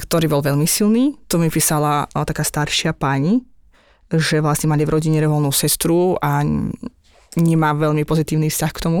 ktorý 0.00 0.26
bol 0.32 0.40
veľmi 0.40 0.64
silný, 0.64 1.20
to 1.28 1.36
mi 1.36 1.52
písala 1.52 2.08
e, 2.08 2.24
taká 2.24 2.40
staršia 2.40 2.96
pani, 2.96 3.44
že 4.10 4.40
vlastne 4.40 4.72
mali 4.72 4.88
v 4.88 4.96
rodine 4.96 5.20
reholnú 5.20 5.52
sestru 5.52 6.18
a 6.18 6.42
nemá 7.38 7.70
veľmi 7.76 8.02
pozitívny 8.02 8.50
vzťah 8.50 8.72
k 8.74 8.82
tomu. 8.82 9.00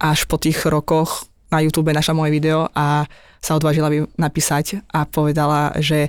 Až 0.00 0.26
po 0.26 0.40
tých 0.40 0.64
rokoch 0.66 1.28
na 1.52 1.60
YouTube 1.60 1.92
našla 1.92 2.16
moje 2.16 2.30
video 2.34 2.66
a 2.72 3.04
sa 3.40 3.56
odvážila 3.56 3.90
by 3.90 4.06
napísať 4.16 4.80
a 4.90 5.04
povedala, 5.04 5.74
že 5.78 6.08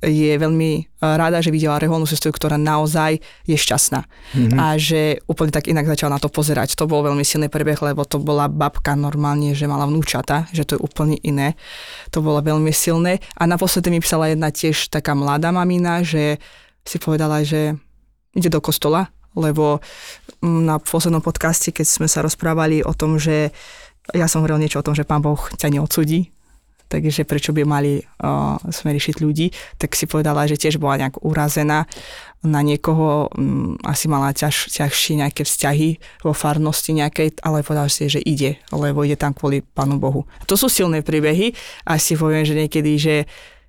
je 0.00 0.32
veľmi 0.32 0.70
e, 0.80 0.82
rada, 1.00 1.44
že 1.44 1.52
videla 1.52 1.76
reholnú 1.76 2.08
sestru, 2.08 2.32
ktorá 2.32 2.56
naozaj 2.56 3.20
je 3.44 3.56
šťastná. 3.56 4.00
Mm-hmm. 4.04 4.56
A 4.56 4.80
že 4.80 5.20
úplne 5.28 5.52
tak 5.52 5.68
inak 5.68 5.84
začala 5.84 6.16
na 6.16 6.20
to 6.20 6.32
pozerať. 6.32 6.72
To 6.80 6.88
bol 6.88 7.04
veľmi 7.04 7.20
silný 7.20 7.52
prebeh, 7.52 7.76
lebo 7.84 8.08
to 8.08 8.16
bola 8.16 8.48
babka 8.48 8.96
normálne, 8.96 9.52
že 9.52 9.68
mala 9.68 9.84
vnúčata, 9.84 10.48
že 10.56 10.64
to 10.64 10.76
je 10.76 10.80
úplne 10.80 11.20
iné. 11.20 11.52
To 12.16 12.24
bolo 12.24 12.40
veľmi 12.40 12.72
silné. 12.72 13.20
A 13.36 13.44
naposledy 13.44 13.92
mi 13.92 14.00
písala 14.00 14.32
jedna 14.32 14.48
tiež 14.48 14.88
taká 14.88 15.12
mladá 15.12 15.52
mamina, 15.52 16.00
že 16.00 16.40
si 16.88 16.96
povedala, 16.96 17.44
že 17.44 17.76
ide 18.32 18.48
do 18.48 18.64
kostola, 18.64 19.12
lebo 19.36 19.84
mm, 20.40 20.60
na 20.64 20.76
poslednom 20.80 21.20
podcaste, 21.20 21.70
keď 21.76 21.86
sme 21.86 22.08
sa 22.08 22.24
rozprávali 22.24 22.80
o 22.80 22.96
tom, 22.96 23.20
že 23.20 23.52
ja 24.16 24.26
som 24.26 24.42
hovoril 24.42 24.64
niečo 24.64 24.80
o 24.80 24.86
tom, 24.86 24.96
že 24.96 25.04
pán 25.04 25.22
Boh 25.22 25.38
ťa 25.60 25.70
neodsudí, 25.70 26.32
takže 26.90 27.22
prečo 27.22 27.54
by 27.54 27.62
mali 27.62 28.02
uh, 28.02 28.58
sme 28.68 28.90
riešiť 28.90 29.22
ľudí, 29.22 29.54
tak 29.78 29.94
si 29.94 30.10
povedala, 30.10 30.50
že 30.50 30.58
tiež 30.58 30.82
bola 30.82 30.98
nejak 30.98 31.22
urazená 31.22 31.86
na 32.42 32.60
niekoho, 32.66 33.30
um, 33.30 33.78
asi 33.86 34.10
mala 34.10 34.34
ťaž, 34.34 34.66
ťažšie 34.74 35.22
nejaké 35.22 35.46
vzťahy 35.46 36.02
vo 36.26 36.34
farnosti 36.34 36.90
nejakej, 36.90 37.38
ale 37.46 37.62
povedala 37.62 37.86
si, 37.86 38.10
že 38.10 38.18
ide, 38.18 38.58
lebo 38.74 39.06
ide 39.06 39.14
tam 39.14 39.30
kvôli 39.30 39.62
Pánu 39.62 40.02
Bohu. 40.02 40.26
To 40.50 40.58
sú 40.58 40.66
silné 40.66 41.06
príbehy 41.06 41.54
a 41.86 42.00
si 42.02 42.18
poviem, 42.18 42.42
že 42.42 42.58
niekedy, 42.58 42.92
že 42.98 43.14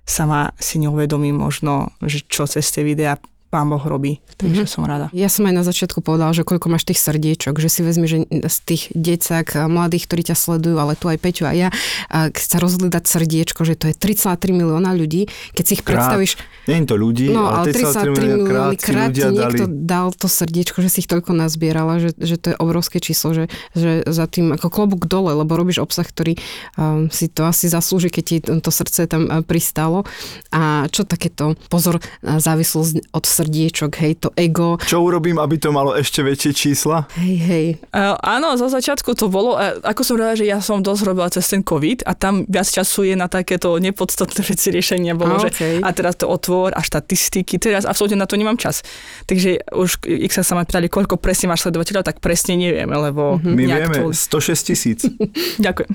sama 0.02 0.50
si 0.58 0.82
neuvedomím 0.82 1.38
možno, 1.38 1.94
že 2.02 2.26
čo 2.26 2.50
cez 2.50 2.66
tie 2.74 2.82
videá 2.82 3.22
Pán 3.52 3.68
Boh 3.68 3.84
robí, 3.84 4.24
takže 4.40 4.64
mm-hmm. 4.64 4.72
som 4.80 4.88
rada. 4.88 5.12
Ja 5.12 5.28
som 5.28 5.44
aj 5.44 5.52
na 5.52 5.60
začiatku 5.60 6.00
povedala, 6.00 6.32
že 6.32 6.40
koľko 6.40 6.72
máš 6.72 6.88
tých 6.88 7.04
srdiečok, 7.04 7.60
že 7.60 7.68
si 7.68 7.84
vezmi, 7.84 8.08
že 8.08 8.24
z 8.24 8.56
tých 8.64 8.88
decák 8.96 9.68
mladých, 9.68 10.08
ktorí 10.08 10.32
ťa 10.32 10.36
sledujú, 10.40 10.80
ale 10.80 10.96
tu 10.96 11.12
aj 11.12 11.20
Peťu 11.20 11.44
a 11.44 11.52
ja, 11.52 11.68
a 12.08 12.32
keď 12.32 12.44
sa 12.48 12.56
rozhodli 12.56 12.88
dať 12.88 13.04
srdiečko, 13.04 13.60
že 13.68 13.76
to 13.76 13.92
je 13.92 13.94
3,3 13.94 14.56
milióna 14.56 14.96
ľudí, 14.96 15.28
keď 15.52 15.64
si 15.68 15.72
ich 15.76 15.84
Krát. 15.84 16.16
predstavíš, 16.16 16.40
Nie 16.64 16.80
je 16.80 16.86
to 16.88 16.96
ľudí, 16.96 17.28
no 17.28 17.44
ale 17.44 17.68
ale 17.68 17.76
33 17.76 18.40
milióny 18.40 18.76
si 18.78 18.86
krát 18.88 19.10
ti 19.12 19.20
ľudia 19.20 19.28
dali. 19.28 19.36
niekto 19.36 19.64
dal 19.68 20.08
to 20.16 20.26
srdiečko, 20.32 20.78
že 20.80 20.88
si 20.88 20.98
ich 21.04 21.10
toľko 21.12 21.36
nazbierala, 21.36 22.00
že, 22.00 22.16
že 22.16 22.40
to 22.40 22.54
je 22.54 22.56
obrovské 22.56 23.04
číslo, 23.04 23.36
že, 23.36 23.44
že 23.76 24.06
za 24.08 24.24
tým 24.30 24.56
ako 24.56 24.72
klobúk 24.72 25.04
dole, 25.04 25.36
lebo 25.36 25.58
robíš 25.58 25.84
obsah, 25.84 26.06
ktorý 26.06 26.40
um, 26.80 27.12
si 27.12 27.28
to 27.28 27.44
asi 27.44 27.68
zaslúži, 27.68 28.08
keď 28.08 28.24
ti 28.24 28.36
to, 28.40 28.70
srdce 28.72 29.04
tam 29.10 29.28
uh, 29.28 29.44
pristalo. 29.44 30.08
A 30.54 30.88
čo 30.88 31.04
takéto, 31.04 31.58
pozor, 31.68 31.98
závislosť 32.22 33.12
od 33.12 33.24
srdiečok, 33.42 33.92
hej, 33.98 34.12
to 34.22 34.28
ego. 34.38 34.78
Čo 34.78 35.02
urobím, 35.02 35.42
aby 35.42 35.58
to 35.58 35.74
malo 35.74 35.92
ešte 35.98 36.22
väčšie 36.22 36.52
čísla? 36.54 37.10
Hej, 37.18 37.36
hej. 37.42 37.66
Uh, 37.90 38.14
áno, 38.22 38.54
zo 38.54 38.70
začiatku 38.70 39.18
to 39.18 39.26
bolo, 39.26 39.58
uh, 39.58 39.82
ako 39.82 40.00
som 40.06 40.14
povedala, 40.16 40.38
že 40.38 40.46
ja 40.46 40.62
som 40.62 40.80
dosť 40.80 41.02
robila 41.02 41.28
cez 41.28 41.44
ten 41.50 41.60
COVID 41.66 42.06
a 42.06 42.14
tam 42.14 42.46
viac 42.46 42.70
času 42.70 43.10
je 43.10 43.14
na 43.18 43.26
takéto 43.26 43.74
nepodstatné 43.76 44.40
veci 44.54 44.70
riešenia 44.70 45.18
bolo, 45.18 45.36
A, 45.36 45.42
že 45.44 45.50
okej. 45.50 45.76
a 45.82 45.88
teraz 45.90 46.14
to 46.16 46.30
otvor 46.30 46.72
a 46.72 46.80
štatistiky, 46.80 47.58
teraz 47.58 47.82
absolútne 47.84 48.22
na 48.22 48.30
to 48.30 48.38
nemám 48.38 48.56
čas. 48.56 48.86
Takže 49.26 49.66
už, 49.74 50.06
ich 50.06 50.32
sa 50.32 50.46
sa 50.46 50.54
ma 50.54 50.62
pýtali, 50.62 50.86
koľko 50.86 51.18
presne 51.18 51.50
máš 51.50 51.66
sledovateľov, 51.66 52.06
tak 52.06 52.22
presne 52.22 52.54
neviem, 52.54 52.86
lebo 52.86 53.42
Mhm. 53.42 53.54
My 53.58 53.64
vieme, 53.66 53.96
to... 53.98 54.12
106 54.14 54.68
tisíc. 54.70 54.98
Ďakujem. 55.66 55.90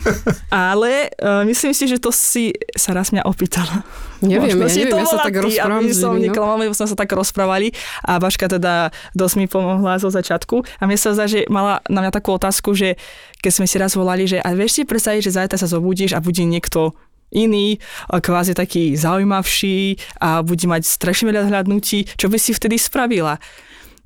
Ale 0.51 1.11
uh, 1.15 1.47
myslím 1.47 1.71
si, 1.71 1.83
že 1.87 1.97
to 1.97 2.11
si 2.11 2.51
sa 2.75 2.91
raz 2.91 3.15
mňa 3.15 3.23
opýtala. 3.23 3.87
Neviem, 4.17 4.57
Možno 4.57 4.65
ja 4.65 4.73
si 4.73 4.79
neviem, 4.81 4.93
to 4.93 4.97
ja 4.97 5.05
sa 5.05 5.13
bola 5.13 5.25
tak 5.29 5.37
rozprávam 5.37 5.85
aby 5.85 5.93
s 5.93 5.99
som 6.01 6.13
no. 6.17 6.73
sme 6.73 6.87
sa 6.89 6.97
tak 6.97 7.11
rozprávali 7.37 7.69
a 8.01 8.17
Baška 8.17 8.49
teda 8.49 8.89
dosť 9.13 9.35
mi 9.37 9.45
pomohla 9.45 10.01
zo 10.01 10.09
začiatku 10.09 10.81
a 10.81 10.83
mne 10.89 10.97
sa 10.97 11.13
zdá, 11.13 11.29
že 11.29 11.45
mala 11.53 11.85
na 11.85 12.01
mňa 12.01 12.09
takú 12.09 12.33
otázku, 12.33 12.73
že 12.73 12.97
keď 13.45 13.51
sme 13.53 13.69
si 13.69 13.77
raz 13.77 13.93
volali, 13.93 14.25
že 14.25 14.41
a 14.41 14.57
vieš 14.57 14.81
si 14.81 14.89
predstaviť, 14.89 15.21
že 15.21 15.37
zajtra 15.37 15.61
sa 15.61 15.69
zobudíš 15.69 16.17
a 16.17 16.23
bude 16.25 16.41
niekto 16.41 16.97
iný, 17.29 17.77
kvázi 18.09 18.57
taký 18.57 18.97
zaujímavší 18.97 20.01
a 20.17 20.41
bude 20.41 20.65
mať 20.65 20.89
strašne 20.89 21.29
veľa 21.29 21.53
hľadnutí, 21.53 22.17
čo 22.17 22.25
by 22.25 22.41
si 22.41 22.57
vtedy 22.57 22.81
spravila? 22.81 23.37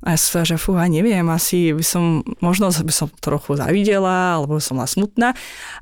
A 0.02 0.06
ja 0.12 0.18
som 0.18 0.42
že 0.42 0.58
fúha, 0.58 0.90
neviem, 0.90 1.22
asi 1.30 1.70
by 1.70 1.84
som, 1.86 2.26
možno 2.42 2.74
by 2.74 2.90
som 2.90 3.06
trochu 3.22 3.54
zavidela, 3.54 4.34
alebo 4.34 4.58
som 4.58 4.82
bola 4.82 4.90
smutná, 4.90 5.30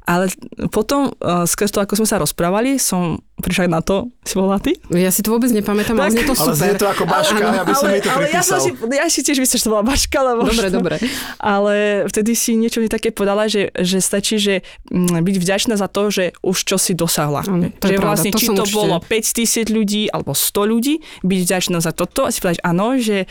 ale 0.04 0.28
potom, 0.68 1.16
uh, 1.24 1.48
skrz 1.48 1.72
to, 1.72 1.80
ako 1.80 2.04
sme 2.04 2.08
sa 2.08 2.20
rozprávali, 2.20 2.76
som 2.76 3.24
prišla 3.40 3.66
na 3.66 3.81
to, 3.81 4.09
si 4.20 4.35
bola 4.35 4.57
ty? 4.57 4.76
Ja 4.88 5.09
si 5.09 5.20
to 5.20 5.31
vôbec 5.31 5.48
nepamätám, 5.48 5.92
ale 5.94 6.07
Tak. 6.07 6.12
znie 6.12 6.24
to 6.24 6.33
Ale 6.33 6.40
super. 6.46 6.57
znie 6.57 6.74
to 6.74 6.87
ako 6.87 7.05
baška, 7.05 7.37
Áno, 7.37 7.57
ja 7.57 7.64
by 7.64 7.72
som 7.72 7.83
ale, 7.83 7.92
jej 7.92 8.00
to 8.00 8.09
ale 8.11 8.24
ja, 8.29 8.42
som 8.42 8.59
si, 8.59 8.70
ja 8.72 9.07
si 9.07 9.20
tiež 9.20 9.38
myslím, 9.38 9.57
že 9.57 9.64
to 9.64 9.70
bola 9.70 9.85
baška, 9.85 10.18
lebo 10.20 10.40
Dobre, 10.42 10.68
dobre. 10.68 10.94
ale 11.37 11.74
vtedy 12.07 12.33
si 12.33 12.55
niečo 12.55 12.79
mi 12.79 12.87
také 12.87 13.11
podala, 13.11 13.46
že, 13.46 13.72
že 13.74 13.98
stačí, 13.98 14.37
že 14.37 14.55
mm, 14.87 15.20
byť 15.20 15.37
vďačná 15.37 15.74
za 15.74 15.87
to, 15.87 16.09
že 16.09 16.24
už 16.40 16.57
čo 16.61 16.76
si 16.76 16.92
dosahla. 16.92 17.42
Áno, 17.42 17.72
to 17.72 17.87
je 17.87 17.94
že 17.94 17.98
pravda, 17.98 18.09
vlastne, 18.14 18.31
to 18.31 18.38
či 18.38 18.46
to 18.48 18.62
určite- 18.62 18.76
bolo 18.76 18.96
5000 19.00 19.68
ľudí 19.68 20.03
alebo 20.07 20.31
100 20.31 20.62
ľudí, 20.62 20.94
byť 21.22 21.40
vďačná 21.40 21.79
za 21.79 21.90
toto 21.90 22.24
a 22.24 22.31
si 22.31 22.38
povedať 22.38 22.61
áno, 22.62 22.94
že 22.96 23.24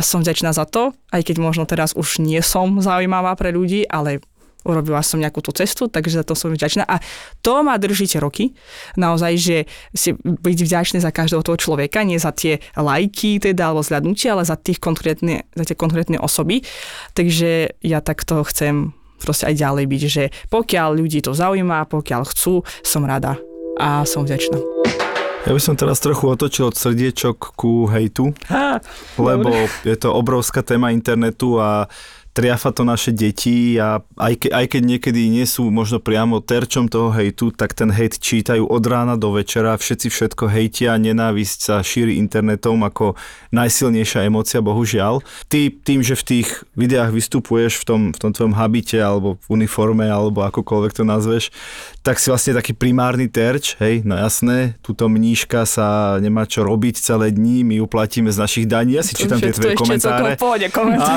som 0.00 0.20
vďačná 0.20 0.50
za 0.50 0.64
to, 0.64 0.90
aj 1.10 1.22
keď 1.22 1.36
možno 1.38 1.64
teraz 1.64 1.92
už 1.92 2.18
nie 2.18 2.40
som 2.40 2.80
zaujímavá 2.80 3.36
pre 3.36 3.52
ľudí, 3.52 3.84
ale 3.86 4.18
urobila 4.62 5.02
som 5.02 5.18
nejakú 5.20 5.42
tú 5.42 5.50
cestu, 5.54 5.86
takže 5.86 6.22
za 6.22 6.24
to 6.26 6.34
som 6.38 6.50
vďačná. 6.54 6.86
A 6.86 6.98
to 7.42 7.62
ma 7.62 7.78
držíte 7.78 8.18
roky, 8.22 8.54
naozaj, 8.94 9.32
že 9.38 9.56
si 9.92 10.14
byť 10.22 10.58
vďačný 10.62 10.98
za 11.02 11.10
každého 11.14 11.42
toho 11.42 11.58
človeka, 11.58 12.06
nie 12.06 12.18
za 12.18 12.30
tie 12.34 12.62
lajky 12.74 13.42
teda, 13.42 13.70
alebo 13.70 13.84
zľadnutie, 13.84 14.32
ale 14.32 14.46
za, 14.46 14.54
tých 14.58 14.78
konkrétne, 14.78 15.44
za 15.54 15.64
tie 15.66 15.76
konkrétne 15.76 16.18
osoby. 16.22 16.62
Takže 17.14 17.78
ja 17.82 17.98
takto 18.00 18.42
chcem 18.46 18.94
proste 19.22 19.46
aj 19.46 19.54
ďalej 19.54 19.84
byť, 19.86 20.02
že 20.10 20.24
pokiaľ 20.50 20.98
ľudí 20.98 21.22
to 21.22 21.30
zaujíma, 21.30 21.86
pokiaľ 21.86 22.22
chcú, 22.34 22.66
som 22.82 23.06
rada 23.06 23.38
a 23.78 24.02
som 24.02 24.26
vďačná. 24.26 24.58
Ja 25.42 25.50
by 25.50 25.58
som 25.58 25.74
teraz 25.74 25.98
trochu 25.98 26.30
otočil 26.30 26.70
od 26.70 26.78
srdiečok 26.78 27.58
ku 27.58 27.90
hejtu, 27.90 28.30
Á, 28.46 28.78
lebo 29.18 29.50
je 29.82 29.96
to 29.98 30.14
obrovská 30.14 30.62
téma 30.62 30.94
internetu 30.94 31.58
a 31.58 31.90
triafa 32.32 32.72
to 32.72 32.82
naše 32.88 33.12
deti 33.12 33.76
a 33.76 34.00
aj, 34.16 34.34
ke, 34.40 34.48
aj 34.48 34.66
keď 34.72 34.82
niekedy 34.82 35.28
nie 35.28 35.44
sú 35.44 35.68
možno 35.68 36.00
priamo 36.00 36.40
terčom 36.40 36.88
toho 36.88 37.12
hejtu, 37.12 37.52
tak 37.52 37.76
ten 37.76 37.92
hejt 37.92 38.16
čítajú 38.16 38.64
od 38.64 38.84
rána 38.88 39.20
do 39.20 39.36
večera, 39.36 39.76
všetci 39.76 40.08
všetko 40.08 40.48
hejtia, 40.48 40.96
nenávisť 40.96 41.58
sa 41.60 41.76
šíri 41.84 42.16
internetom 42.16 42.80
ako 42.88 43.20
najsilnejšia 43.52 44.24
emócia, 44.24 44.64
bohužiaľ. 44.64 45.20
Ty 45.52 45.68
tým, 45.84 46.00
že 46.00 46.16
v 46.16 46.24
tých 46.24 46.48
videách 46.72 47.12
vystupuješ 47.12 47.76
v 47.80 47.84
tom, 47.84 48.00
v 48.16 48.18
tom 48.18 48.32
tvojom 48.32 48.56
habite 48.56 48.96
alebo 48.96 49.36
v 49.44 49.60
uniforme 49.60 50.08
alebo 50.08 50.40
akokoľvek 50.48 50.92
to 50.96 51.04
nazveš, 51.04 51.52
tak 52.00 52.16
si 52.16 52.32
vlastne 52.32 52.56
taký 52.56 52.72
primárny 52.72 53.28
terč, 53.28 53.76
hej, 53.78 54.02
no 54.02 54.16
jasné, 54.16 54.74
túto 54.80 55.06
mníška 55.06 55.68
sa 55.68 56.16
nemá 56.18 56.48
čo 56.48 56.64
robiť 56.64 56.98
celé 56.98 57.30
dní, 57.30 57.62
my 57.62 57.78
ju 57.78 57.86
platíme 57.86 58.32
z 58.32 58.40
našich 58.40 58.66
daní, 58.66 58.96
ja 58.96 59.04
si 59.04 59.14
čítam 59.14 59.38
tie 59.38 59.52
tvoje 59.52 59.76
komentáre. 59.76 60.34
pohode. 60.40 60.66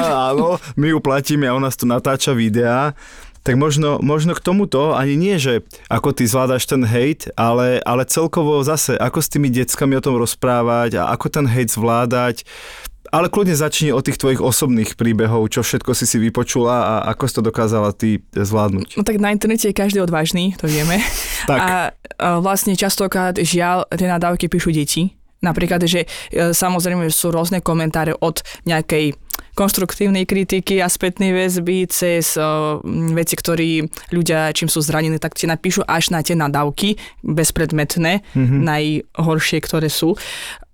Á, 0.06 0.30
áno, 0.36 0.60
my 0.75 0.88
ju 0.91 0.99
platíme 1.06 1.46
a 1.46 1.54
ona 1.54 1.70
tu 1.70 1.86
natáča 1.86 2.34
videá. 2.34 2.98
Tak 3.46 3.62
možno, 3.62 4.02
možno 4.02 4.34
k 4.34 4.41
tomuto 4.41 4.98
ani 4.98 5.13
nie, 5.13 5.38
že 5.38 5.62
ako 5.86 6.18
ty 6.18 6.26
zvládaš 6.26 6.65
ten 6.65 6.82
hejt, 6.82 7.30
ale, 7.38 7.78
ale 7.86 8.10
celkovo 8.10 8.58
zase, 8.65 8.98
ako 8.98 9.22
s 9.22 9.30
tými 9.30 9.54
deckami 9.54 9.94
o 9.94 10.02
tom 10.02 10.18
rozprávať 10.18 10.98
a 10.98 11.13
ako 11.13 11.30
ten 11.30 11.46
hejt 11.46 11.78
zvládať. 11.78 12.41
Ale 13.13 13.30
kľudne 13.30 13.54
začni 13.54 13.94
od 13.94 14.02
tých 14.02 14.18
tvojich 14.18 14.41
osobných 14.41 14.98
príbehov, 14.98 15.46
čo 15.54 15.62
všetko 15.62 15.94
si 15.94 16.10
si 16.10 16.18
vypočula 16.18 16.74
a 16.74 16.94
ako 17.13 17.24
si 17.30 17.34
to 17.38 17.41
dokázala 17.46 17.94
ty 17.94 18.26
zvládnuť. 18.34 18.98
No 18.98 19.06
tak 19.06 19.22
na 19.22 19.30
internete 19.30 19.70
je 19.70 19.78
každý 19.78 20.02
odvážny, 20.02 20.58
to 20.58 20.65
vieme. 20.65 20.98
Tak. 21.46 21.62
A, 21.62 21.70
a 21.70 22.41
vlastne 22.41 22.74
častokrát 22.74 23.38
žiaľ 23.38 23.86
tie 23.94 24.10
nadávky 24.10 24.50
píšu 24.50 24.74
deti. 24.74 25.13
Napríklad, 25.46 25.86
že 25.86 26.10
e, 26.34 26.58
samozrejme 26.58 27.06
sú 27.13 27.30
rôzne 27.30 27.62
komentáre 27.62 28.18
od 28.18 28.41
nejakej 28.65 29.13
konštruktívnej 29.56 30.28
kritiky 30.28 30.84
a 30.84 30.91
spätnej 30.91 31.32
väzby 31.32 31.88
cez 31.88 32.36
uh, 32.36 32.78
veci, 33.15 33.36
ktorí 33.39 33.70
ľudia, 34.12 34.52
čím 34.52 34.68
sú 34.68 34.84
zranení, 34.84 35.18
tak 35.18 35.34
ti 35.39 35.48
napíšu 35.48 35.88
až 35.88 36.12
na 36.12 36.20
tie 36.20 36.36
nadávky 36.36 37.00
bezpredmetné, 37.24 38.22
mm-hmm. 38.22 38.60
najhoršie, 38.62 39.63
ktoré 39.63 39.88
sú. 39.88 40.20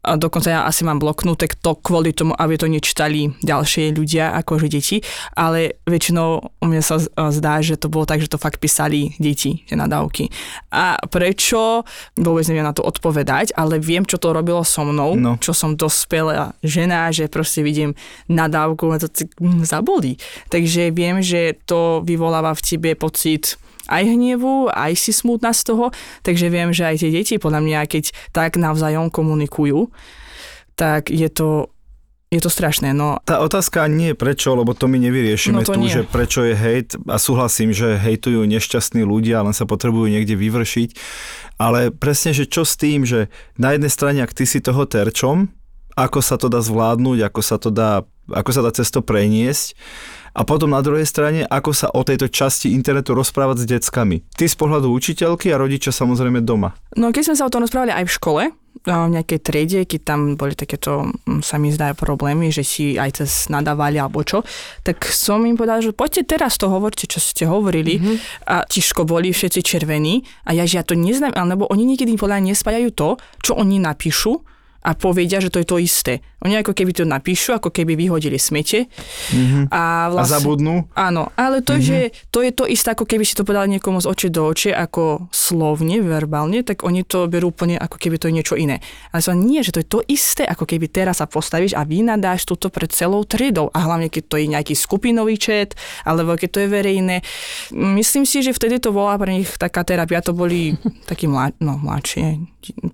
A 0.01 0.17
dokonca 0.17 0.49
ja 0.49 0.61
asi 0.63 0.81
mám 0.81 0.97
bloknuté 0.97 1.45
to 1.47 1.77
kvôli 1.77 2.09
tomu, 2.09 2.33
aby 2.33 2.57
to 2.57 2.65
nečítali 2.65 3.37
ďalšie 3.39 3.93
ľudia, 3.93 4.33
akože 4.35 4.65
deti, 4.65 4.97
ale 5.33 5.77
väčšinou 5.85 6.29
u 6.57 6.65
mňa 6.65 6.81
sa 6.81 6.97
z- 6.97 7.13
zdá, 7.31 7.61
že 7.61 7.77
to 7.77 7.85
bolo 7.85 8.03
tak, 8.03 8.17
že 8.17 8.25
to 8.25 8.35
fakt 8.35 8.57
písali 8.57 9.13
deti, 9.15 9.61
tie 9.63 9.77
nadávky. 9.77 10.33
A 10.69 10.97
prečo? 11.05 11.85
Vôbec 12.15 12.45
neviem 12.45 12.65
na 12.65 12.73
to 12.73 12.81
odpovedať, 12.81 13.53
ale 13.53 13.77
viem, 13.77 14.01
čo 14.01 14.17
to 14.17 14.31
robilo 14.31 14.65
so 14.65 14.81
mnou, 14.81 15.13
No. 15.13 15.37
čo 15.37 15.53
som 15.53 15.77
dospelá 15.77 16.57
žena, 16.59 17.13
že 17.13 17.29
proste 17.29 17.61
vidím 17.61 17.93
nadávku 18.25 18.89
a 18.89 18.97
to 18.97 19.05
ti 19.05 19.29
mm, 19.37 19.61
zabolí. 19.63 20.17
Takže 20.49 20.89
viem, 20.89 21.21
že 21.21 21.61
to 21.63 22.01
vyvoláva 22.01 22.57
v 22.57 22.65
tebe 22.65 22.89
pocit 22.97 23.60
aj 23.87 24.03
hnevu, 24.05 24.69
aj 24.69 24.93
si 24.93 25.09
smutná 25.09 25.55
z 25.55 25.73
toho, 25.73 25.85
takže 26.21 26.51
viem, 26.51 26.69
že 26.69 26.85
aj 26.85 27.01
tie 27.01 27.09
deti 27.09 27.35
podľa 27.37 27.61
mňa, 27.63 27.79
keď 27.89 28.03
tak 28.29 28.59
navzájom 28.59 29.09
komunikujú, 29.09 29.89
tak 30.75 31.09
je 31.13 31.29
to, 31.29 31.69
je 32.29 32.39
to 32.39 32.49
strašné. 32.49 32.95
No 32.95 33.19
Tá 33.27 33.43
otázka 33.43 33.85
nie 33.91 34.13
je 34.13 34.17
prečo, 34.17 34.55
lebo 34.55 34.71
to 34.71 34.87
my 34.87 34.97
nevyriešime 34.97 35.61
No 35.61 35.67
to 35.67 35.75
tu, 35.75 35.83
nie. 35.83 35.91
že 35.91 36.07
prečo 36.07 36.45
je 36.47 36.55
hejt 36.55 36.95
a 37.05 37.17
súhlasím, 37.19 37.75
že 37.75 37.99
hejtujú 37.99 38.45
nešťastní 38.47 39.03
ľudia, 39.03 39.43
len 39.43 39.53
sa 39.53 39.67
potrebujú 39.67 40.07
niekde 40.09 40.33
vyvršiť. 40.39 40.89
Ale 41.61 41.93
presne, 41.93 42.33
že 42.33 42.49
čo 42.49 42.65
s 42.65 42.79
tým, 42.79 43.05
že 43.05 43.29
na 43.59 43.75
jednej 43.75 43.91
strane, 43.91 44.19
ak 44.25 44.33
ty 44.33 44.49
si 44.49 44.63
toho 44.63 44.87
terčom, 44.87 45.51
ako 45.93 46.23
sa 46.23 46.39
to 46.39 46.47
dá 46.47 46.63
zvládnuť, 46.63 47.19
ako 47.27 47.41
sa 47.43 47.59
to 47.59 47.67
dá, 47.67 48.07
ako 48.33 48.49
sa 48.51 48.61
dá 48.65 48.71
cesto 48.71 49.03
preniesť 49.03 49.75
a 50.31 50.47
potom 50.47 50.71
na 50.71 50.79
druhej 50.79 51.03
strane, 51.03 51.43
ako 51.43 51.71
sa 51.75 51.87
o 51.91 52.07
tejto 52.07 52.31
časti 52.31 52.71
internetu 52.71 53.11
rozprávať 53.11 53.63
s 53.63 53.65
deckami. 53.67 54.23
Ty 54.31 54.47
z 54.47 54.55
pohľadu 54.55 54.87
učiteľky 54.87 55.51
a 55.51 55.59
rodičia 55.59 55.91
samozrejme 55.91 56.39
doma. 56.39 56.71
No 56.95 57.11
keď 57.11 57.31
sme 57.31 57.35
sa 57.35 57.47
o 57.47 57.53
tom 57.53 57.67
rozprávali 57.67 57.91
aj 57.91 58.05
v 58.07 58.15
škole, 58.15 58.43
v 58.81 58.89
nejakej 58.89 59.39
triede, 59.45 59.79
keď 59.85 60.01
tam 60.01 60.19
boli 60.39 60.57
takéto, 60.57 61.05
mm, 61.05 61.45
sa 61.45 61.61
mi 61.61 61.69
zdá, 61.69 61.93
problémy, 61.93 62.49
že 62.49 62.65
si 62.65 62.97
aj 62.97 63.21
cez 63.21 63.31
nadávali 63.51 64.01
alebo 64.01 64.25
čo, 64.25 64.41
tak 64.81 65.05
som 65.05 65.43
im 65.45 65.53
povedala, 65.53 65.83
že 65.83 65.93
poďte 65.93 66.33
teraz 66.33 66.57
to 66.57 66.71
hovorte, 66.71 67.05
čo 67.05 67.21
ste 67.21 67.45
hovorili 67.45 68.01
mm-hmm. 68.01 68.47
a 68.49 68.65
tiško 68.65 69.05
boli 69.05 69.29
všetci 69.29 69.61
červení 69.61 70.25
a 70.47 70.57
ja, 70.57 70.65
že 70.65 70.81
ja 70.81 70.83
to 70.87 70.97
neznám, 70.97 71.35
lebo 71.35 71.69
oni 71.69 71.93
niekedy 71.93 72.17
podľa 72.17 72.41
nespájajú 72.41 72.89
to, 72.95 73.09
čo 73.43 73.53
oni 73.53 73.77
napíšu 73.77 74.41
a 74.81 74.97
povedia, 74.97 75.37
že 75.37 75.53
to 75.53 75.61
je 75.61 75.67
to 75.69 75.77
isté. 75.77 76.25
Oni 76.41 76.57
ako 76.57 76.73
keby 76.73 76.89
to 76.89 77.05
napíšu, 77.05 77.53
ako 77.53 77.69
keby 77.69 77.93
vyhodili 77.93 78.41
smete. 78.41 78.89
Mm-hmm. 79.29 79.69
A, 79.69 80.09
A 80.09 80.25
zabudnú? 80.25 80.89
Áno, 80.97 81.29
ale 81.37 81.61
to, 81.61 81.77
mm-hmm. 81.77 81.85
že 81.85 81.97
to 82.33 82.41
je 82.41 82.49
to 82.49 82.65
isté, 82.65 82.97
ako 82.97 83.05
keby 83.05 83.21
si 83.21 83.37
to 83.37 83.45
povedal 83.45 83.69
niekomu 83.69 84.01
z 84.01 84.09
oči 84.09 84.27
do 84.33 84.49
oči, 84.49 84.73
ako 84.73 85.29
slovne, 85.29 86.01
verbálne, 86.01 86.65
tak 86.65 86.81
oni 86.81 87.05
to 87.05 87.29
berú 87.29 87.53
úplne 87.53 87.77
ako 87.77 88.01
keby 88.01 88.17
to 88.17 88.25
je 88.31 88.37
niečo 88.41 88.55
iné. 88.57 88.81
Ale 89.13 89.21
som 89.21 89.37
nie, 89.37 89.61
že 89.61 89.69
to 89.69 89.81
je 89.85 89.87
to 89.87 89.99
isté, 90.09 90.43
ako 90.49 90.65
keby 90.65 90.89
teraz 90.89 91.21
sa 91.21 91.29
postavíš 91.29 91.77
a 91.77 91.85
vynadáš 91.85 92.49
túto 92.49 92.73
pred 92.73 92.89
celou 92.89 93.21
triedou. 93.21 93.69
A 93.77 93.85
hlavne, 93.85 94.09
keď 94.09 94.23
to 94.25 94.35
je 94.41 94.49
nejaký 94.49 94.73
skupinový 94.73 95.37
chat, 95.37 95.77
alebo 96.01 96.33
keď 96.33 96.49
to 96.49 96.59
je 96.65 96.69
verejné. 96.73 97.15
Myslím 97.71 98.25
si, 98.25 98.41
že 98.41 98.55
vtedy 98.55 98.81
to 98.81 98.89
bola 98.89 99.13
pre 99.21 99.29
nich 99.29 99.49
taká 99.61 99.85
terapia, 99.85 100.25
to 100.25 100.33
boli 100.33 100.73
takí 101.09 101.29
mlad, 101.29 101.53
no, 101.61 101.77
mladšie, 101.77 102.41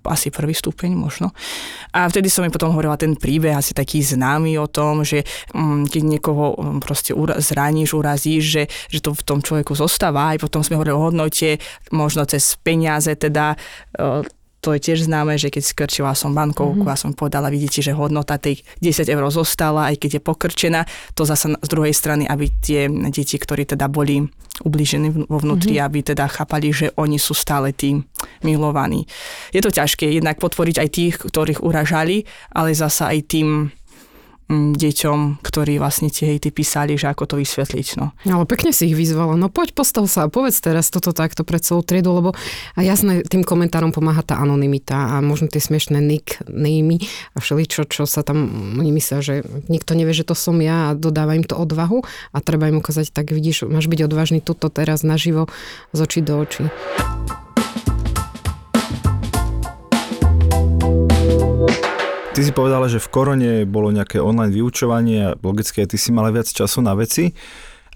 asi 0.08 0.32
prvý 0.32 0.56
stupeň 0.56 0.96
možno. 0.96 1.36
A 1.92 2.08
vtedy 2.08 2.32
som 2.32 2.44
mi 2.46 2.52
potom 2.54 2.72
hovorila 2.72 2.96
ten 2.96 3.16
príbeh, 3.16 3.56
asi 3.56 3.76
taký 3.76 4.00
známy 4.00 4.56
o 4.60 4.68
tom, 4.68 5.04
že 5.04 5.28
mm, 5.52 5.92
keď 5.92 6.02
niekoho 6.04 6.56
mm, 6.56 6.80
proste 6.80 7.12
zraníš, 7.42 7.94
urazíš, 7.98 8.44
že, 8.44 8.64
že 8.88 9.00
to 9.04 9.12
v 9.12 9.26
tom 9.26 9.40
človeku 9.44 9.76
zostáva. 9.76 10.34
Aj 10.34 10.40
potom 10.40 10.64
sme 10.64 10.80
hovorili 10.80 10.96
o 10.96 11.04
hodnote, 11.04 11.60
možno 11.92 12.24
cez 12.30 12.56
peniaze, 12.60 13.12
teda 13.16 13.56
e, 13.96 14.24
to 14.68 14.76
je 14.76 14.84
tiež 14.92 15.08
známe, 15.08 15.40
že 15.40 15.48
keď 15.48 15.64
skrčila 15.64 16.12
som 16.12 16.36
bankovku 16.36 16.84
mm-hmm. 16.84 16.92
a 16.92 17.00
som 17.00 17.16
povedala, 17.16 17.48
vidíte, 17.48 17.80
že 17.80 17.96
hodnota 17.96 18.36
tej 18.36 18.60
10 18.84 19.08
eur 19.08 19.24
zostala, 19.32 19.88
aj 19.88 19.96
keď 19.96 20.20
je 20.20 20.22
pokrčená, 20.28 20.84
to 21.16 21.24
zasa 21.24 21.56
z 21.56 21.70
druhej 21.72 21.96
strany, 21.96 22.28
aby 22.28 22.52
tie 22.60 22.92
deti, 23.08 23.40
ktorí 23.40 23.64
teda 23.64 23.88
boli 23.88 24.28
ublížení 24.68 25.24
vo 25.32 25.40
vnútri, 25.40 25.80
mm-hmm. 25.80 25.88
aby 25.88 26.00
teda 26.04 26.28
chápali, 26.28 26.76
že 26.76 26.92
oni 27.00 27.16
sú 27.16 27.32
stále 27.32 27.72
tí 27.72 27.96
milovaní. 28.44 29.08
Je 29.56 29.64
to 29.64 29.72
ťažké 29.72 30.12
jednak 30.12 30.36
potvoriť 30.36 30.76
aj 30.84 30.90
tých, 30.92 31.16
ktorých 31.24 31.64
uražali, 31.64 32.28
ale 32.52 32.76
zasa 32.76 33.16
aj 33.16 33.24
tým 33.24 33.72
deťom, 34.50 35.44
ktorí 35.44 35.76
vlastne 35.76 36.08
tie 36.08 36.32
hejty 36.32 36.56
písali, 36.56 36.96
že 36.96 37.12
ako 37.12 37.24
to 37.28 37.36
vysvetliť. 37.44 37.88
No. 38.00 38.16
Ale 38.24 38.48
pekne 38.48 38.72
si 38.72 38.88
ich 38.88 38.96
vyzvala. 38.96 39.36
No 39.36 39.52
poď, 39.52 39.76
postav 39.76 40.08
sa 40.08 40.28
a 40.28 40.32
povedz 40.32 40.64
teraz 40.64 40.88
toto 40.88 41.12
takto 41.12 41.44
pred 41.44 41.60
celou 41.60 41.84
triedu, 41.84 42.16
lebo 42.16 42.32
a 42.76 42.80
jasné, 42.80 43.28
tým 43.28 43.44
komentárom 43.44 43.92
pomáha 43.92 44.24
tá 44.24 44.40
anonymita 44.40 45.20
a 45.20 45.20
možno 45.20 45.52
tie 45.52 45.60
smiešné 45.60 46.00
nicknamy 46.00 47.04
a 47.36 47.44
všeličo, 47.44 47.92
čo 47.92 48.08
sa 48.08 48.24
tam, 48.24 48.48
oni 48.80 48.96
myslia, 48.96 49.20
že 49.20 49.36
nikto 49.68 49.92
nevie, 50.00 50.16
že 50.16 50.24
to 50.24 50.32
som 50.32 50.56
ja 50.64 50.92
a 50.92 50.96
dodáva 50.96 51.36
im 51.36 51.44
to 51.44 51.60
odvahu 51.60 52.08
a 52.32 52.38
treba 52.40 52.72
im 52.72 52.80
ukázať, 52.80 53.12
tak 53.12 53.36
vidíš, 53.36 53.68
máš 53.68 53.92
byť 53.92 54.08
odvážny 54.08 54.40
tuto 54.40 54.72
teraz 54.72 55.04
naživo 55.04 55.52
z 55.92 56.00
očí 56.00 56.20
do 56.24 56.40
očí. 56.40 56.72
Ty 62.38 62.46
si 62.46 62.54
povedala, 62.54 62.86
že 62.86 63.02
v 63.02 63.10
korone 63.10 63.52
bolo 63.66 63.90
nejaké 63.90 64.22
online 64.22 64.54
vyučovanie 64.54 65.34
a 65.34 65.36
logicky 65.42 65.82
ty 65.90 65.98
si 65.98 66.14
mala 66.14 66.30
viac 66.30 66.46
času 66.46 66.86
na 66.86 66.94
veci, 66.94 67.34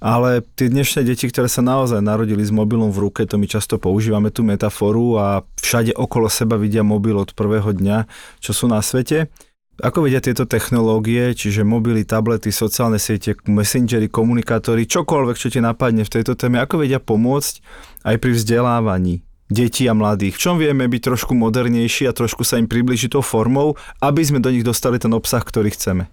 ale 0.01 0.41
tie 0.57 0.65
dnešné 0.65 1.05
deti, 1.05 1.29
ktoré 1.29 1.45
sa 1.45 1.61
naozaj 1.61 2.01
narodili 2.01 2.41
s 2.41 2.49
mobilom 2.49 2.89
v 2.89 3.05
ruke, 3.05 3.21
to 3.29 3.37
my 3.37 3.45
často 3.45 3.77
používame 3.77 4.33
tú 4.33 4.41
metaforu 4.41 5.21
a 5.21 5.27
všade 5.61 5.93
okolo 5.93 6.25
seba 6.25 6.57
vidia 6.57 6.81
mobil 6.81 7.21
od 7.21 7.37
prvého 7.37 7.69
dňa, 7.69 8.09
čo 8.41 8.49
sú 8.49 8.65
na 8.65 8.81
svete. 8.81 9.29
Ako 9.77 10.09
vedia 10.09 10.17
tieto 10.17 10.49
technológie, 10.49 11.37
čiže 11.37 11.61
mobily, 11.61 12.01
tablety, 12.01 12.49
sociálne 12.49 12.97
siete, 12.97 13.37
messengery, 13.45 14.09
komunikátory, 14.09 14.89
čokoľvek, 14.89 15.37
čo 15.37 15.53
ti 15.53 15.61
napadne 15.61 16.01
v 16.01 16.17
tejto 16.17 16.33
téme, 16.33 16.57
ako 16.57 16.81
vedia 16.81 16.97
pomôcť 16.97 17.61
aj 18.09 18.15
pri 18.17 18.33
vzdelávaní 18.33 19.21
detí 19.51 19.83
a 19.85 19.93
mladých? 19.93 20.39
V 20.39 20.41
čom 20.41 20.55
vieme 20.55 20.87
byť 20.87 21.01
trošku 21.11 21.35
modernejší 21.35 22.07
a 22.07 22.15
trošku 22.15 22.47
sa 22.47 22.57
im 22.57 22.71
približiť 22.71 23.13
tou 23.13 23.23
formou, 23.23 23.75
aby 23.99 24.23
sme 24.23 24.39
do 24.39 24.49
nich 24.49 24.63
dostali 24.63 24.97
ten 24.97 25.11
obsah, 25.11 25.43
ktorý 25.43 25.75
chceme? 25.75 26.07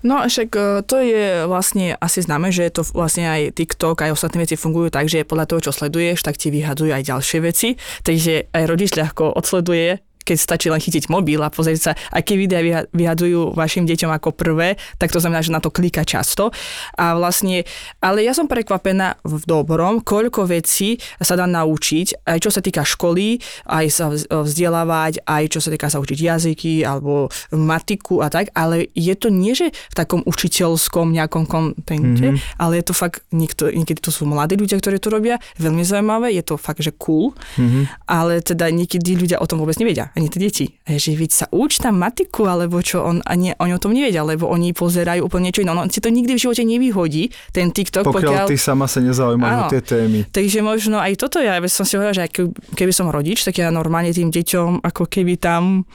No 0.00 0.20
však 0.24 0.50
e, 0.56 0.60
to 0.84 0.96
je 1.00 1.44
vlastne 1.44 1.96
asi 2.00 2.24
známe, 2.24 2.52
že 2.52 2.72
to 2.72 2.84
vlastne 2.92 3.28
aj 3.28 3.56
TikTok, 3.56 4.04
aj 4.04 4.16
ostatné 4.16 4.44
veci 4.44 4.56
fungujú 4.56 4.92
tak, 4.92 5.08
že 5.08 5.28
podľa 5.28 5.48
toho, 5.48 5.60
čo 5.68 5.72
sleduješ, 5.76 6.24
tak 6.24 6.40
ti 6.40 6.48
vyhadujú 6.52 6.92
aj 6.92 7.04
ďalšie 7.04 7.38
veci. 7.44 7.76
Takže 8.04 8.52
aj 8.52 8.62
rodič 8.68 8.96
ľahko 8.96 9.36
odsleduje 9.36 10.00
keď 10.24 10.36
stačí 10.36 10.66
len 10.68 10.80
chytiť 10.80 11.08
mobil 11.08 11.40
a 11.40 11.50
pozrieť 11.50 11.80
sa, 11.80 11.92
aké 12.12 12.36
videá 12.36 12.60
vyhadujú 12.92 13.56
vašim 13.56 13.88
deťom 13.88 14.10
ako 14.14 14.30
prvé, 14.36 14.76
tak 15.00 15.10
to 15.10 15.18
znamená, 15.18 15.40
že 15.40 15.54
na 15.54 15.62
to 15.62 15.72
klika 15.72 16.04
často. 16.04 16.52
A 16.96 17.16
vlastne, 17.16 17.64
ale 18.04 18.22
ja 18.24 18.36
som 18.36 18.46
prekvapená 18.46 19.18
v 19.24 19.42
dobrom, 19.48 20.04
koľko 20.04 20.46
vecí 20.46 21.00
sa 21.18 21.34
dá 21.34 21.48
naučiť, 21.48 22.26
aj 22.28 22.38
čo 22.38 22.50
sa 22.52 22.60
týka 22.60 22.84
školy, 22.84 23.40
aj 23.66 23.86
sa 23.90 24.04
vzdelávať, 24.12 25.24
aj 25.24 25.44
čo 25.50 25.58
sa 25.58 25.72
týka 25.72 25.88
sa 25.88 25.98
učiť 25.98 26.18
jazyky 26.18 26.74
alebo 26.84 27.32
matiku 27.50 28.20
a 28.20 28.28
tak, 28.28 28.52
ale 28.54 28.92
je 28.92 29.14
to 29.16 29.32
nie, 29.32 29.56
že 29.56 29.72
v 29.72 29.94
takom 29.96 30.20
učiteľskom 30.24 31.10
nejakom 31.10 31.48
kontente, 31.48 32.36
mm-hmm. 32.36 32.60
ale 32.60 32.80
je 32.80 32.84
to 32.86 32.94
fakt, 32.94 33.24
niekto, 33.32 33.72
niekedy 33.72 33.98
to 33.98 34.12
sú 34.12 34.28
mladí 34.28 34.54
ľudia, 34.54 34.78
ktorí 34.78 35.00
to 35.02 35.10
robia, 35.10 35.42
veľmi 35.58 35.82
zaujímavé, 35.82 36.34
je 36.36 36.44
to 36.44 36.54
fakt, 36.60 36.84
že 36.84 36.94
cool, 37.00 37.32
mm-hmm. 37.56 38.06
ale 38.06 38.44
teda 38.44 38.68
niekedy 38.70 39.16
ľudia 39.16 39.42
o 39.42 39.48
tom 39.48 39.62
vôbec 39.62 39.78
nevedia 39.80 40.09
ani 40.16 40.26
tie 40.26 40.40
deti. 40.42 40.66
Že 40.86 41.10
víc 41.14 41.32
sa 41.36 41.46
uč 41.54 41.78
tam 41.78 42.02
matiku, 42.02 42.50
alebo 42.50 42.82
čo, 42.82 43.02
on, 43.06 43.22
a 43.22 43.32
nie, 43.38 43.54
oni 43.58 43.72
o 43.74 43.80
tom 43.82 43.94
nevedia, 43.94 44.26
lebo 44.26 44.50
oni 44.50 44.74
pozerajú 44.74 45.26
úplne 45.26 45.50
niečo 45.50 45.62
iné. 45.62 45.70
On 45.70 45.90
si 45.90 46.02
to 46.02 46.10
nikdy 46.10 46.34
v 46.34 46.42
živote 46.42 46.62
nevyhodí, 46.66 47.30
ten 47.54 47.70
TikTok. 47.70 48.10
Pokiaľ, 48.10 48.46
pokiaľ 48.46 48.46
ty 48.50 48.56
sama 48.58 48.90
sa 48.90 48.98
nezaujímaš 48.98 49.52
o 49.54 49.62
tie 49.70 49.82
témy. 49.82 50.18
Takže 50.30 50.58
možno 50.60 50.98
aj 50.98 51.14
toto 51.18 51.38
ja 51.38 51.58
som 51.70 51.86
si 51.86 51.94
hovorila, 51.94 52.16
že 52.16 52.30
keby 52.74 52.92
som 52.94 53.06
rodič, 53.08 53.46
tak 53.46 53.62
ja 53.62 53.70
normálne 53.70 54.10
tým 54.10 54.34
deťom 54.34 54.82
ako 54.82 55.06
keby 55.06 55.38
tam 55.38 55.86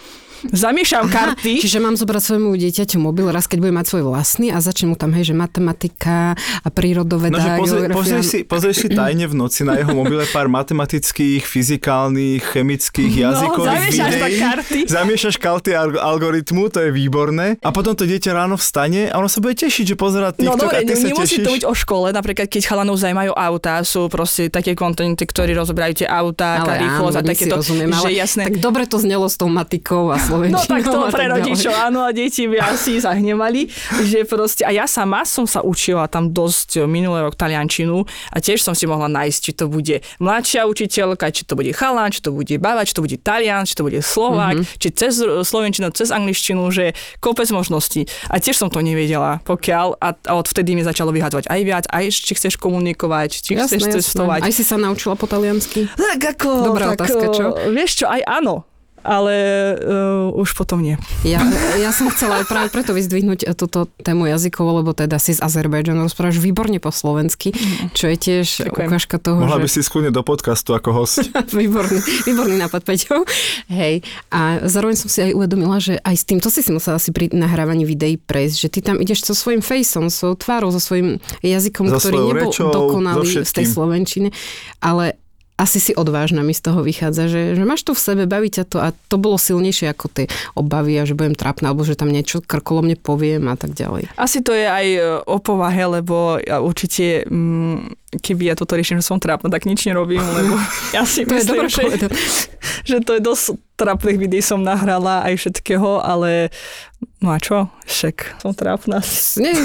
zamiešam 0.51 1.07
karty. 1.07 1.61
Čiže 1.61 1.79
mám 1.79 1.95
zobrať 1.95 2.21
svojmu 2.33 2.55
dieťaťu 2.55 2.97
mobil 2.99 3.29
raz, 3.29 3.45
keď 3.45 3.57
bude 3.63 3.73
mať 3.75 3.85
svoj 3.91 4.03
vlastný 4.09 4.51
a 4.51 4.59
začnem 4.59 4.93
mu 4.93 4.95
tam, 4.97 5.11
hej, 5.15 5.31
že 5.31 5.35
matematika 5.35 6.35
a 6.35 6.67
prírodoveda. 6.69 7.35
No, 7.35 7.61
pozri, 7.61 7.87
pozri, 7.91 8.21
si, 8.21 8.39
pozri 8.45 8.73
si 8.73 8.87
tajne 8.91 9.25
v 9.29 9.35
noci 9.35 9.63
na 9.63 9.79
jeho 9.79 9.93
mobile 9.95 10.25
pár 10.29 10.47
matematických, 10.51 11.43
fyzikálnych, 11.45 12.41
chemických, 12.43 13.13
no, 13.19 13.23
jazykových 13.31 13.89
videí. 13.91 14.37
karty. 14.39 14.79
Zamiešaš 14.89 15.35
karty 15.39 15.71
algoritmu, 15.99 16.69
to 16.69 16.79
je 16.83 16.89
výborné. 16.91 17.57
A 17.63 17.69
potom 17.71 17.95
to 17.95 18.03
dieťa 18.05 18.31
ráno 18.35 18.55
vstane 18.59 19.09
a 19.09 19.17
ono 19.17 19.29
sa 19.31 19.39
bude 19.41 19.55
tešiť, 19.57 19.93
že 19.93 19.95
pozerá 19.97 20.31
TikTok 20.35 20.55
no, 20.55 20.61
dobre, 20.67 20.77
a 20.79 20.87
ty 20.87 20.93
sa 20.95 21.07
nemusí 21.11 21.41
to 21.41 21.51
byť 21.51 21.65
o 21.65 21.73
škole, 21.73 22.11
napríklad 22.11 22.47
keď 22.47 22.61
chalanov 22.65 22.97
zaujímajú 22.99 23.31
autá, 23.35 23.81
sú 23.83 24.07
proste 24.07 24.47
také 24.49 24.73
kontenty, 24.77 25.23
ktorí 25.25 25.55
rozoberajú 25.57 26.05
tie 26.05 26.07
autá, 26.09 26.63
rýchlosť 26.65 27.15
a 27.17 27.21
takéto. 27.23 27.55
Rozumiem, 27.59 27.91
že 27.93 28.11
jasné. 28.15 28.41
Tak 28.51 28.59
dobre 28.59 28.83
to 28.85 28.97
znelo 28.99 29.25
s 29.27 29.35
tou 29.39 29.47
matikou 29.47 30.11
a 30.11 30.17
slovenčinou. 30.25 30.57
No 30.57 30.69
tak 30.69 30.81
to 30.83 30.99
pre 31.13 31.25
rodičov, 31.29 31.73
áno, 31.73 31.99
a 32.05 32.09
deti 32.09 32.49
by 32.49 32.57
asi 32.61 32.97
zahnevali, 32.97 33.69
že 34.01 34.25
proste, 34.25 34.65
a 34.65 34.73
ja 34.73 34.89
sama 34.89 35.21
som 35.23 35.45
sa 35.45 35.61
učila 35.61 36.09
tam 36.09 36.33
dosť 36.33 36.89
minulý 36.89 37.29
rok 37.29 37.37
taliančinu 37.37 38.03
a 38.33 38.37
tiež 38.41 38.65
som 38.65 38.73
si 38.73 38.89
mohla 38.89 39.05
nájsť, 39.05 39.39
či 39.39 39.51
to 39.53 39.65
bude 39.69 40.01
mladšia 40.17 40.65
učiteľka, 40.65 41.29
či 41.29 41.45
to 41.45 41.53
bude 41.53 41.71
chalán, 41.77 42.09
či 42.09 42.25
to 42.25 42.33
bude 42.33 42.51
bava, 42.57 42.81
či 42.83 42.97
to 42.97 43.05
bude 43.05 43.17
talian, 43.21 43.69
či 43.69 43.77
to 43.77 43.85
bude 43.85 44.01
slovák, 44.01 44.57
mm-hmm. 44.59 44.81
či 44.81 44.87
cez 44.91 45.21
slovenčinu, 45.21 45.93
cez 45.93 46.09
angličtinu, 46.09 46.65
že 46.73 46.97
kopec 47.21 47.47
možností. 47.53 48.09
A 48.31 48.41
tiež 48.41 48.57
som 48.57 48.73
to 48.73 48.81
nevedela, 48.81 49.39
pokiaľ 49.45 50.01
a, 50.01 50.17
a 50.17 50.31
odvtedy 50.33 50.73
mi 50.73 50.81
začalo 50.81 51.13
vyhadzovať 51.13 51.45
aj 51.47 51.61
viac, 51.61 51.85
aj 51.91 52.05
či 52.09 52.33
chceš 52.33 52.57
komunikovať, 52.57 53.29
či 53.45 53.51
jasné, 53.53 53.77
chceš 53.77 54.01
cestovať. 54.01 54.41
Aj 54.41 54.53
si 54.53 54.63
sa 54.65 54.79
naučila 54.79 55.13
po 55.13 55.29
taliansky? 55.29 55.87
Tak 55.93 56.39
ako, 56.39 56.49
Dobrá 56.73 56.95
tak, 56.95 57.05
otázka, 57.05 57.25
čo? 57.31 57.45
Vieš 57.69 57.91
čo, 58.03 58.05
aj 58.09 58.21
áno 58.25 58.74
ale 59.05 59.35
uh, 59.77 60.41
už 60.41 60.57
potom 60.57 60.81
nie. 60.81 60.97
Ja, 61.21 61.45
ja 61.77 61.93
som 61.93 62.09
chcela 62.09 62.41
aj 62.41 62.49
práve 62.49 62.67
preto 62.73 62.97
vyzdvihnúť 62.97 63.53
túto 63.53 63.85
tému 64.01 64.25
jazykov, 64.25 64.81
lebo 64.81 64.97
teda 64.97 65.21
si 65.21 65.37
z 65.37 65.39
Azerbajdžanu 65.45 66.09
rozprávaš 66.09 66.41
výborne 66.41 66.81
po 66.81 66.89
slovensky, 66.89 67.53
čo 67.93 68.09
je 68.09 68.17
tiež 68.17 68.65
Ďakujem. 68.65 68.89
ukážka 68.89 69.15
toho, 69.21 69.45
Mohla 69.45 69.61
že... 69.61 69.63
by 69.63 69.69
si 69.69 69.81
skúne 69.85 70.09
do 70.09 70.25
podcastu 70.25 70.73
ako 70.73 70.89
host. 71.05 71.21
výborný, 71.61 72.01
výborný 72.25 72.57
nápad, 72.65 72.81
Peťo. 72.81 73.21
Hej. 73.69 74.01
A 74.33 74.65
zároveň 74.65 74.97
som 74.97 75.07
si 75.07 75.21
aj 75.21 75.37
uvedomila, 75.37 75.77
že 75.77 76.01
aj 76.01 76.15
s 76.17 76.23
týmto 76.25 76.49
si 76.49 76.65
si 76.65 76.73
musela 76.73 76.97
asi 76.97 77.13
pri 77.13 77.29
nahrávaní 77.29 77.85
videí 77.85 78.17
prejsť, 78.17 78.55
že 78.57 78.67
ty 78.73 78.79
tam 78.81 78.97
ideš 78.97 79.29
so 79.29 79.37
svojím 79.37 79.61
faceom, 79.61 80.09
so 80.09 80.33
tvárou, 80.33 80.73
so 80.73 80.81
svojím 80.81 81.21
jazykom, 81.45 81.85
so 81.93 82.01
ktorý 82.01 82.17
nebol 82.33 82.49
rečou, 82.49 82.67
dokonalý 82.73 83.45
z 83.45 83.51
tej 83.53 83.65
slovenčiny, 83.69 84.29
ale 84.81 85.19
asi 85.55 85.79
si 85.79 85.95
odvážna 85.95 86.43
mi 86.43 86.51
z 86.51 86.67
toho 86.67 86.83
vychádza, 86.83 87.31
že, 87.31 87.55
že 87.55 87.63
máš 87.63 87.87
to 87.87 87.95
v 87.95 88.03
sebe, 88.03 88.23
baví 88.27 88.51
ťa 88.51 88.63
to 88.67 88.77
a 88.83 88.91
to 88.91 89.15
bolo 89.15 89.39
silnejšie 89.39 89.87
ako 89.87 90.11
tie 90.11 90.25
obavy 90.51 90.99
a 90.99 91.07
že 91.07 91.15
budem 91.15 91.35
trápna, 91.35 91.71
alebo 91.71 91.87
že 91.87 91.95
tam 91.95 92.11
niečo 92.11 92.43
krkolomne 92.43 92.99
poviem 92.99 93.47
a 93.47 93.55
tak 93.55 93.71
ďalej. 93.71 94.11
Asi 94.19 94.43
to 94.43 94.51
je 94.51 94.67
aj 94.67 94.87
e, 94.87 95.01
o 95.23 95.37
povahe, 95.39 95.87
lebo 95.87 96.35
určite, 96.43 97.23
mm, 97.23 98.04
keby 98.21 98.51
ja 98.51 98.55
toto 98.55 98.75
riešim, 98.75 98.99
že 98.99 99.05
som 99.05 99.19
trápna, 99.19 99.51
tak 99.51 99.67
nič 99.67 99.85
nerobím, 99.85 100.21
lebo 100.21 100.55
ja 100.95 101.03
si 101.03 101.23
to 101.23 101.35
myslím, 101.35 101.67
že, 101.67 101.83
že 102.89 102.97
to 103.03 103.17
je 103.17 103.21
dosť 103.21 103.59
trápnych 103.75 104.17
videí 104.17 104.39
som 104.39 104.63
nahrala 104.63 105.27
aj 105.27 105.35
všetkého, 105.35 105.99
ale 105.99 106.49
no 107.19 107.35
a 107.35 107.37
čo? 107.43 107.67
Však 107.83 108.39
som 108.39 108.55
trápna. 108.55 109.03
Nie, 109.35 109.55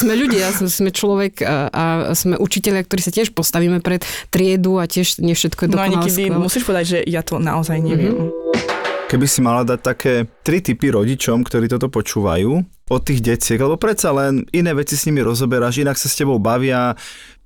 sme 0.00 0.16
ľudia, 0.16 0.48
sme 0.56 0.88
človek 0.88 1.44
a, 1.44 1.68
a 1.68 1.82
sme 2.16 2.40
učiteľia, 2.40 2.88
ktorí 2.88 3.00
sa 3.04 3.12
tiež 3.12 3.36
postavíme 3.36 3.84
pred 3.84 4.00
triedu 4.32 4.80
a 4.80 4.88
tiež 4.88 5.20
nie 5.20 5.36
všetko 5.36 5.68
je 5.68 5.68
dokonalé. 5.68 5.92
No 5.92 5.92
a 5.92 5.94
niekedy 6.00 6.22
musíš 6.32 6.64
povedať, 6.64 6.86
že 6.88 6.98
ja 7.04 7.20
to 7.20 7.36
naozaj 7.36 7.76
neviem. 7.78 8.16
Mm-hmm. 8.16 9.08
Keby 9.08 9.24
si 9.24 9.40
mala 9.40 9.64
dať 9.64 9.80
také 9.80 10.12
tri 10.44 10.60
typy 10.60 10.92
rodičom, 10.92 11.40
ktorí 11.40 11.64
toto 11.64 11.88
počúvajú, 11.88 12.60
od 12.88 13.00
tých 13.04 13.20
detiek, 13.20 13.60
lebo 13.60 13.76
predsa 13.76 14.12
len 14.12 14.48
iné 14.52 14.72
veci 14.72 14.96
s 14.96 15.04
nimi 15.04 15.20
rozoberáš, 15.20 15.80
inak 15.80 16.00
sa 16.00 16.08
s 16.08 16.16
tebou 16.16 16.40
bavia, 16.40 16.96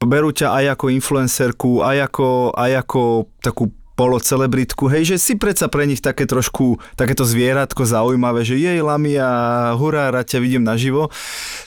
berú 0.02 0.30
ťa 0.34 0.54
aj 0.54 0.64
ako 0.78 0.84
influencerku, 0.94 1.70
aj 1.82 2.10
ako, 2.10 2.28
aj 2.54 2.72
ako 2.86 3.02
takú 3.42 3.64
polocelebritku, 3.92 4.88
hej, 4.88 5.14
že 5.14 5.16
si 5.20 5.34
predsa 5.36 5.68
pre 5.68 5.84
nich 5.84 6.00
také 6.00 6.24
trošku, 6.24 6.80
takéto 6.96 7.28
zvieratko 7.28 7.84
zaujímavé, 7.84 8.42
že 8.42 8.56
jej 8.56 8.80
Lamia, 8.80 9.28
hurá, 9.76 10.08
rád 10.08 10.32
ťa 10.32 10.38
vidím 10.40 10.64
naživo. 10.64 11.12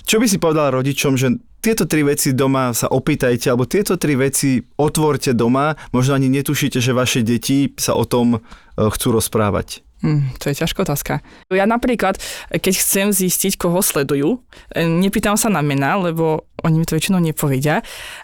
Čo 0.03 0.17
by 0.17 0.25
si 0.25 0.41
povedal 0.41 0.73
rodičom, 0.73 1.15
že 1.15 1.38
tieto 1.61 1.85
tri 1.85 2.01
veci 2.05 2.33
doma 2.33 2.73
sa 2.73 2.89
opýtajte, 2.89 3.49
alebo 3.49 3.69
tieto 3.69 3.97
tri 3.97 4.17
veci 4.17 4.61
otvorte 4.77 5.38
doma, 5.38 5.77
možno 5.93 6.17
ani 6.17 6.29
netušíte, 6.29 6.81
že 6.81 6.97
vaše 6.97 7.21
deti 7.21 7.73
sa 7.77 7.93
o 7.97 8.05
tom 8.05 8.38
e, 8.38 8.39
chcú 8.77 9.17
rozprávať. 9.17 9.85
Hmm, 10.03 10.27
to 10.43 10.51
je 10.51 10.60
ťažká 10.60 10.84
otázka. 10.84 11.23
Ja 11.49 11.63
napríklad, 11.63 12.19
keď 12.51 12.73
chcem 12.75 13.08
zistiť, 13.15 13.55
koho 13.55 13.79
sledujú, 13.79 14.43
e, 14.75 14.84
nepýtam 14.84 15.39
sa 15.39 15.47
na 15.47 15.63
mená, 15.63 15.95
lebo 15.95 16.45
oni 16.67 16.81
mi 16.81 16.86
to 16.86 16.99
väčšinou 16.99 17.23
nepovedia, 17.23 17.79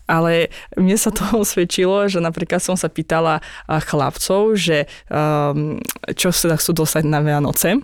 ale 0.10 0.52
mne 0.76 0.98
sa 1.00 1.16
to 1.16 1.24
osvedčilo, 1.44 2.12
že 2.12 2.20
napríklad 2.20 2.60
som 2.60 2.76
sa 2.76 2.92
pýtala 2.92 3.40
chlapcov, 3.68 4.60
že 4.60 4.90
um, 5.08 5.80
čo 6.12 6.36
sa 6.36 6.60
chcú 6.60 6.84
dostať 6.84 7.04
na 7.08 7.24
Vianoce 7.24 7.80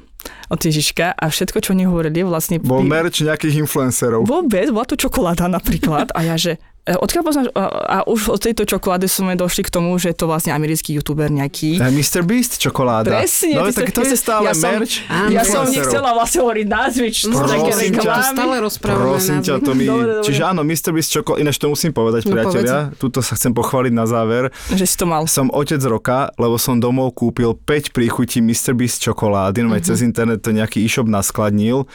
od 0.47 0.59
Ježiška 0.59 1.13
a 1.13 1.25
všetko, 1.27 1.59
čo 1.59 1.75
oni 1.75 1.83
hovorili, 1.85 2.23
vlastne... 2.23 2.59
Bol 2.59 2.83
merch 2.83 3.19
nejakých 3.19 3.67
influencerov. 3.67 4.23
Vôbec, 4.23 4.71
bola 4.71 4.87
to 4.87 4.95
čokoláda 4.95 5.47
napríklad 5.47 6.11
a 6.17 6.19
ja, 6.23 6.35
že 6.39 6.55
e, 6.87 6.95
odkiaľ 6.95 7.23
poznáš, 7.27 7.47
a, 7.51 8.07
už 8.07 8.31
od 8.31 8.39
tejto 8.39 8.63
čokolády 8.63 9.11
sme 9.11 9.35
došli 9.35 9.67
k 9.67 9.69
tomu, 9.69 9.91
že 9.99 10.15
je 10.15 10.17
to 10.17 10.25
vlastne 10.31 10.55
americký 10.55 10.95
youtuber 10.95 11.27
nejaký. 11.27 11.83
A 11.83 11.91
Mr. 11.91 12.23
Beast 12.23 12.63
čokoláda. 12.63 13.11
Presne. 13.11 13.59
No 13.59 13.67
tak 13.67 13.91
to 13.91 14.07
je 14.07 14.15
sa- 14.15 14.39
stále 14.39 14.47
ja 14.47 14.55
som- 14.55 14.71
merch 14.79 15.03
Ja 15.27 15.43
som 15.43 15.67
nechcela 15.67 16.15
vlastne 16.15 16.39
hovoriť 16.47 16.67
názvy, 16.71 17.07
čo 17.11 17.27
sú 17.27 17.43
také 17.43 17.75
Prosím 17.75 17.91
ťa, 17.91 17.99
To 17.99 18.07
reklamy. 18.07 18.35
stále 18.39 18.55
rozprávame. 18.63 19.03
Prosím 19.03 19.37
ťa, 19.43 19.53
to 19.59 19.71
mi... 19.75 19.85
Dobre, 19.85 20.05
dobre. 20.15 20.25
Čiže 20.31 20.41
áno, 20.47 20.61
Mr. 20.63 20.89
Beast 20.95 21.09
čokoláda, 21.11 21.39
ináč 21.43 21.55
to 21.59 21.67
musím 21.67 21.91
povedať, 21.91 22.21
No, 22.23 22.31
priatelia. 22.39 22.77
Tuto 22.95 23.19
sa 23.19 23.35
chcem 23.35 23.51
pochváliť 23.51 23.91
na 23.91 24.05
záver. 24.07 24.43
Že 24.71 24.85
si 24.87 24.95
to 24.95 25.05
mal. 25.05 25.27
Som 25.27 25.51
otec 25.51 25.83
roka, 25.83 26.31
lebo 26.39 26.55
som 26.55 26.79
domov 26.79 27.11
kúpil 27.19 27.51
5 27.51 27.91
príchutí 27.91 28.39
Mr. 28.39 28.71
Beast 28.71 29.03
čokolády, 29.03 29.59
no 29.67 29.75
uh-huh. 29.75 29.83
cez 29.83 29.99
internet 29.99 30.36
to 30.39 30.55
nejaký 30.55 30.85
e-shop 30.85 31.09
naskladnil. 31.09 31.89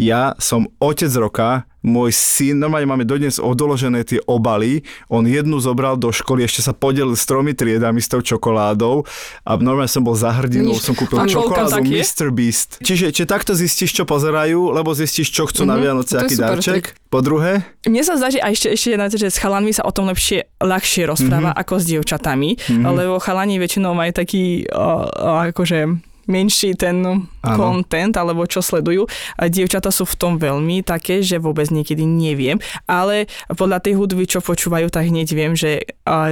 Ja 0.00 0.32
som 0.40 0.64
otec 0.80 1.12
roka, 1.20 1.68
môj 1.84 2.12
syn, 2.12 2.56
normálne 2.56 2.88
máme 2.88 3.04
dodnes 3.08 3.36
odoložené 3.36 4.04
tie 4.04 4.20
obaly, 4.28 4.80
on 5.08 5.24
jednu 5.24 5.60
zobral 5.60 5.96
do 5.96 6.12
školy, 6.12 6.44
ešte 6.44 6.64
sa 6.64 6.72
podelil 6.76 7.16
s 7.16 7.24
tromi 7.24 7.56
triedami 7.56 8.00
s 8.00 8.08
tou 8.08 8.24
čokoládou 8.24 9.04
a 9.44 9.50
normálne 9.60 9.92
som 9.92 10.00
bol 10.00 10.16
za 10.16 10.32
hrdinou, 10.32 10.76
som 10.76 10.96
kúpil 10.96 11.20
A 11.20 11.28
čokoládu? 11.28 11.84
Mr. 11.84 12.32
Beast. 12.32 12.80
Čiže 12.80 13.12
či 13.12 13.28
takto 13.28 13.52
zistíš, 13.56 13.92
čo 13.92 14.04
pozerajú, 14.08 14.72
lebo 14.72 14.92
zistíš, 14.92 15.32
čo 15.32 15.44
chcú 15.48 15.68
na 15.68 15.76
Mhm, 15.76 15.82
Vianoce, 15.84 16.14
aký 16.16 16.34
darček. 16.36 16.96
Po 17.10 17.20
druhé, 17.20 17.66
Mne 17.84 18.06
sa 18.06 18.14
zdá, 18.16 18.30
že 18.30 18.38
aj 18.38 18.52
ešte, 18.54 18.68
ešte 18.70 18.88
jedna 18.94 19.10
že 19.10 19.28
s 19.28 19.40
chalanmi 19.40 19.74
sa 19.74 19.82
o 19.82 19.92
tom 19.92 20.06
lepšie, 20.08 20.46
ľahšie 20.62 21.10
rozpráva 21.10 21.52
mm-hmm. 21.52 21.62
ako 21.66 21.74
s 21.76 21.84
dievčatami, 21.90 22.50
mm-hmm. 22.54 22.86
lebo 22.86 23.18
chalani 23.18 23.58
väčšinou 23.58 23.92
majú 23.96 24.12
taký 24.14 24.68
uh, 24.70 25.50
akože 25.50 26.09
menší 26.30 26.78
ten 26.78 27.02
Áno. 27.02 27.26
content, 27.42 28.14
alebo 28.14 28.46
čo 28.46 28.62
sledujú. 28.62 29.10
Dievčata 29.36 29.90
sú 29.90 30.06
v 30.06 30.14
tom 30.14 30.32
veľmi 30.38 30.80
také, 30.80 31.20
že 31.20 31.36
vôbec 31.36 31.66
niekedy 31.68 32.06
neviem, 32.06 32.56
ale 32.86 33.26
podľa 33.50 33.82
tej 33.82 33.98
hudby, 33.98 34.24
čo 34.24 34.38
počúvajú, 34.38 34.86
tak 34.88 35.10
hneď 35.10 35.28
viem, 35.34 35.58
že 35.58 35.82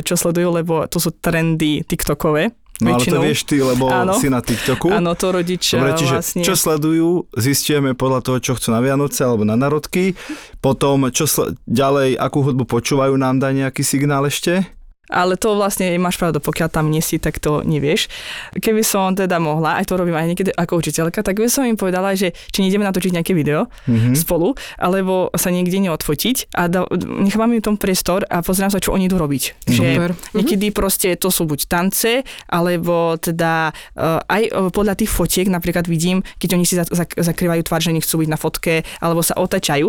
čo 0.06 0.14
sledujú, 0.14 0.48
lebo 0.54 0.86
to 0.86 1.02
sú 1.02 1.10
trendy 1.10 1.82
TikTokové. 1.82 2.54
no 2.78 2.94
ale 2.94 3.02
to 3.02 3.18
väčšinou. 3.18 3.22
vieš 3.26 3.40
ty, 3.42 3.56
lebo 3.58 3.90
Áno. 3.90 4.14
si 4.14 4.30
na 4.30 4.38
TikToku. 4.38 4.94
Áno, 4.94 5.18
to 5.18 5.34
rodičia 5.34 5.82
Dobre, 5.82 5.98
čiže 5.98 6.14
vlastne... 6.14 6.42
čo 6.46 6.54
sledujú, 6.54 7.26
zistíme 7.34 7.98
podľa 7.98 8.22
toho, 8.22 8.38
čo 8.38 8.52
chcú 8.54 8.70
na 8.70 8.78
Vianoce 8.78 9.26
alebo 9.26 9.42
na 9.42 9.58
narodky. 9.58 10.14
Potom, 10.62 11.10
čo 11.10 11.26
sle- 11.26 11.58
ďalej, 11.66 12.14
akú 12.14 12.46
hudbu 12.46 12.70
počúvajú, 12.70 13.18
nám 13.18 13.42
dá 13.42 13.50
nejaký 13.50 13.82
signál 13.82 14.30
ešte. 14.30 14.62
Ale 15.08 15.40
to 15.40 15.56
vlastne 15.56 15.88
máš 16.00 16.20
pravdu, 16.20 16.40
pokiaľ 16.40 16.68
tam 16.68 16.92
nie 16.92 17.00
si, 17.00 17.16
tak 17.18 17.40
to 17.40 17.64
nevieš. 17.64 18.08
Keby 18.56 18.84
som 18.84 19.16
teda 19.16 19.40
mohla, 19.40 19.80
aj 19.80 19.88
to 19.88 19.98
robím 19.98 20.16
aj 20.16 20.28
niekedy 20.28 20.50
ako 20.54 20.80
učiteľka, 20.80 21.24
tak 21.24 21.40
by 21.40 21.48
som 21.48 21.64
im 21.64 21.76
povedala, 21.80 22.12
že 22.14 22.36
či 22.52 22.64
nejdeme 22.64 22.84
natočiť 22.84 23.12
nejaké 23.14 23.32
video 23.32 23.68
Mhm. 23.68 23.94
mm-hmm. 23.94 24.14
spolu, 24.16 24.54
alebo 24.78 25.32
sa 25.34 25.48
niekde 25.50 25.78
neodfotiť 25.82 26.54
a 26.54 26.68
da, 26.70 26.84
nechávame 26.98 27.58
im 27.58 27.64
tom 27.64 27.76
priestor 27.80 28.24
a 28.28 28.40
pozerám 28.44 28.72
sa, 28.72 28.82
čo 28.82 28.94
oni 28.94 29.06
idú 29.10 29.18
robiť. 29.18 29.68
Super. 29.68 30.14
niekedy 30.34 30.70
proste 30.70 31.14
to 31.16 31.32
sú 31.32 31.48
buď 31.48 31.60
tance, 31.66 32.22
alebo 32.50 33.16
teda 33.16 33.72
uh, 33.96 34.20
aj 34.28 34.42
uh, 34.50 34.68
podľa 34.72 34.98
tých 34.98 35.10
fotiek 35.10 35.46
napríklad 35.48 35.86
vidím, 35.86 36.20
keď 36.36 36.48
oni 36.54 36.64
si 36.66 36.74
za, 36.76 36.84
za, 36.88 37.04
zakrývajú 37.08 37.62
tvár, 37.64 37.80
že 37.82 37.94
nechcú 37.94 38.20
byť 38.20 38.28
na 38.28 38.38
fotke, 38.38 38.84
alebo 39.00 39.24
sa 39.24 39.38
otačajú. 39.38 39.88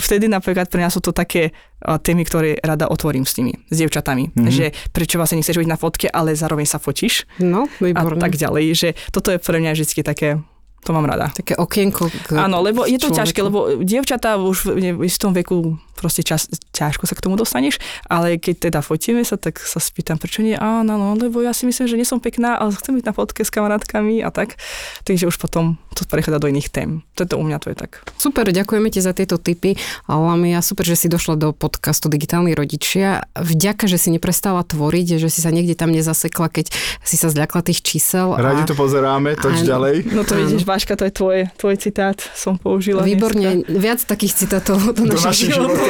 Vtedy 0.00 0.26
napríklad 0.26 0.66
pre 0.66 0.80
nás 0.80 0.90
sú 0.90 0.98
to 0.98 1.12
také 1.12 1.52
uh, 1.84 1.96
témy, 1.96 2.24
ktoré 2.24 2.56
rada 2.58 2.88
otvorím 2.88 3.22
s 3.22 3.36
nimi, 3.36 3.54
s 3.68 3.76
dievčatami. 3.76 4.32
Mm-hmm. 4.32 4.48
Že 4.48 4.66
prečo 4.90 5.16
vlastne 5.16 5.38
nechceš 5.38 5.56
byť 5.56 5.68
na 5.68 5.76
fotke, 5.76 6.08
ale 6.08 6.32
zároveň 6.32 6.64
sa 6.64 6.80
fotíš 6.80 7.28
No, 7.36 7.68
a 7.68 7.84
výborné. 7.84 8.18
tak 8.18 8.34
ďalej. 8.34 8.64
Že 8.72 8.88
toto 9.10 9.28
je 9.30 9.38
pre 9.38 9.60
mňa 9.60 9.70
vždy 9.72 10.02
také, 10.02 10.40
to 10.80 10.90
mám 10.90 11.04
rada. 11.04 11.28
Také 11.30 11.54
okienko 11.54 12.08
k 12.08 12.40
Áno, 12.40 12.64
lebo 12.64 12.88
je 12.88 12.96
to 12.96 13.12
človeku. 13.12 13.18
ťažké, 13.20 13.40
lebo 13.44 13.58
dievčatá 13.84 14.40
už 14.40 14.72
v 14.72 14.96
v 14.96 15.02
istom 15.04 15.30
veku 15.30 15.76
proste 16.00 16.24
čas, 16.24 16.48
ťažko 16.72 17.04
sa 17.04 17.12
k 17.12 17.20
tomu 17.20 17.36
dostaneš, 17.36 17.76
ale 18.08 18.40
keď 18.40 18.72
teda 18.72 18.80
fotíme 18.80 19.20
sa, 19.20 19.36
tak 19.36 19.60
sa 19.60 19.76
spýtam, 19.76 20.16
prečo 20.16 20.40
nie? 20.40 20.56
Áno, 20.56 20.96
no, 20.96 21.12
lebo 21.12 21.44
ja 21.44 21.52
si 21.52 21.68
myslím, 21.68 21.84
že 21.84 22.00
nie 22.00 22.08
som 22.08 22.16
pekná, 22.16 22.56
ale 22.56 22.72
chcem 22.72 22.96
byť 22.96 23.04
na 23.04 23.12
fotke 23.12 23.44
s 23.44 23.52
kamarátkami 23.52 24.24
a 24.24 24.32
tak. 24.32 24.56
Takže 25.04 25.28
už 25.28 25.36
potom 25.36 25.76
to 25.92 26.08
prechádza 26.08 26.40
do 26.40 26.48
iných 26.48 26.72
tém. 26.72 27.04
Toto 27.12 27.36
u 27.36 27.44
mňa 27.44 27.60
to 27.60 27.68
je 27.68 27.76
tak. 27.76 28.00
Super, 28.16 28.48
ďakujeme 28.48 28.88
ti 28.88 29.04
za 29.04 29.12
tieto 29.12 29.36
tipy. 29.36 29.76
Lamia, 30.08 30.64
super, 30.64 30.88
že 30.88 30.96
si 30.96 31.12
došla 31.12 31.36
do 31.36 31.48
podcastu 31.52 32.08
Digitálni 32.08 32.56
rodičia. 32.56 33.26
Vďaka, 33.36 33.84
že 33.84 34.00
si 34.00 34.08
neprestala 34.08 34.64
tvoriť, 34.64 35.20
že 35.20 35.28
si 35.28 35.44
sa 35.44 35.52
niekde 35.52 35.76
tam 35.76 35.92
nezasekla, 35.92 36.48
keď 36.48 36.72
si 37.04 37.20
sa 37.20 37.28
zľakla 37.28 37.60
tých 37.66 37.82
čísel. 37.84 38.32
a- 38.32 38.40
Radi 38.40 38.64
to 38.64 38.78
pozeráme, 38.78 39.34
toč 39.36 39.66
ďalej. 39.66 40.14
No 40.14 40.22
to 40.24 40.38
vidíš, 40.38 40.62
Váška, 40.64 40.94
to 40.96 41.04
je 41.04 41.12
tvoje, 41.12 41.42
tvoj 41.58 41.74
citát, 41.76 42.16
som 42.32 42.54
použila 42.56 43.02
Výborne, 43.02 43.66
viac 43.66 43.98
takých 44.00 44.46
citátov 44.46 44.94
do, 44.94 45.02
Do 45.04 45.18
našich 45.18 45.50
našich 45.50 45.50
životov. 45.58 45.89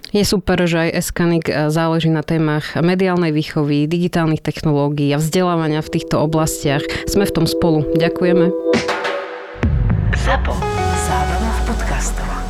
Je 0.11 0.27
super, 0.27 0.59
že 0.67 0.91
aj 0.91 1.07
Eskanik 1.07 1.47
záleží 1.71 2.11
na 2.11 2.19
témach 2.19 2.75
mediálnej 2.75 3.31
výchovy, 3.31 3.87
digitálnych 3.87 4.43
technológií 4.43 5.15
a 5.15 5.21
vzdelávania 5.23 5.79
v 5.79 5.87
týchto 5.87 6.19
oblastiach. 6.19 6.83
Sme 7.07 7.23
v 7.23 7.31
tom 7.31 7.45
spolu. 7.47 7.87
Ďakujeme. 7.95 8.51
Zapo. 10.19 10.51
Zábrná 11.07 11.51
v 11.55 11.61
podcastov. 11.63 12.40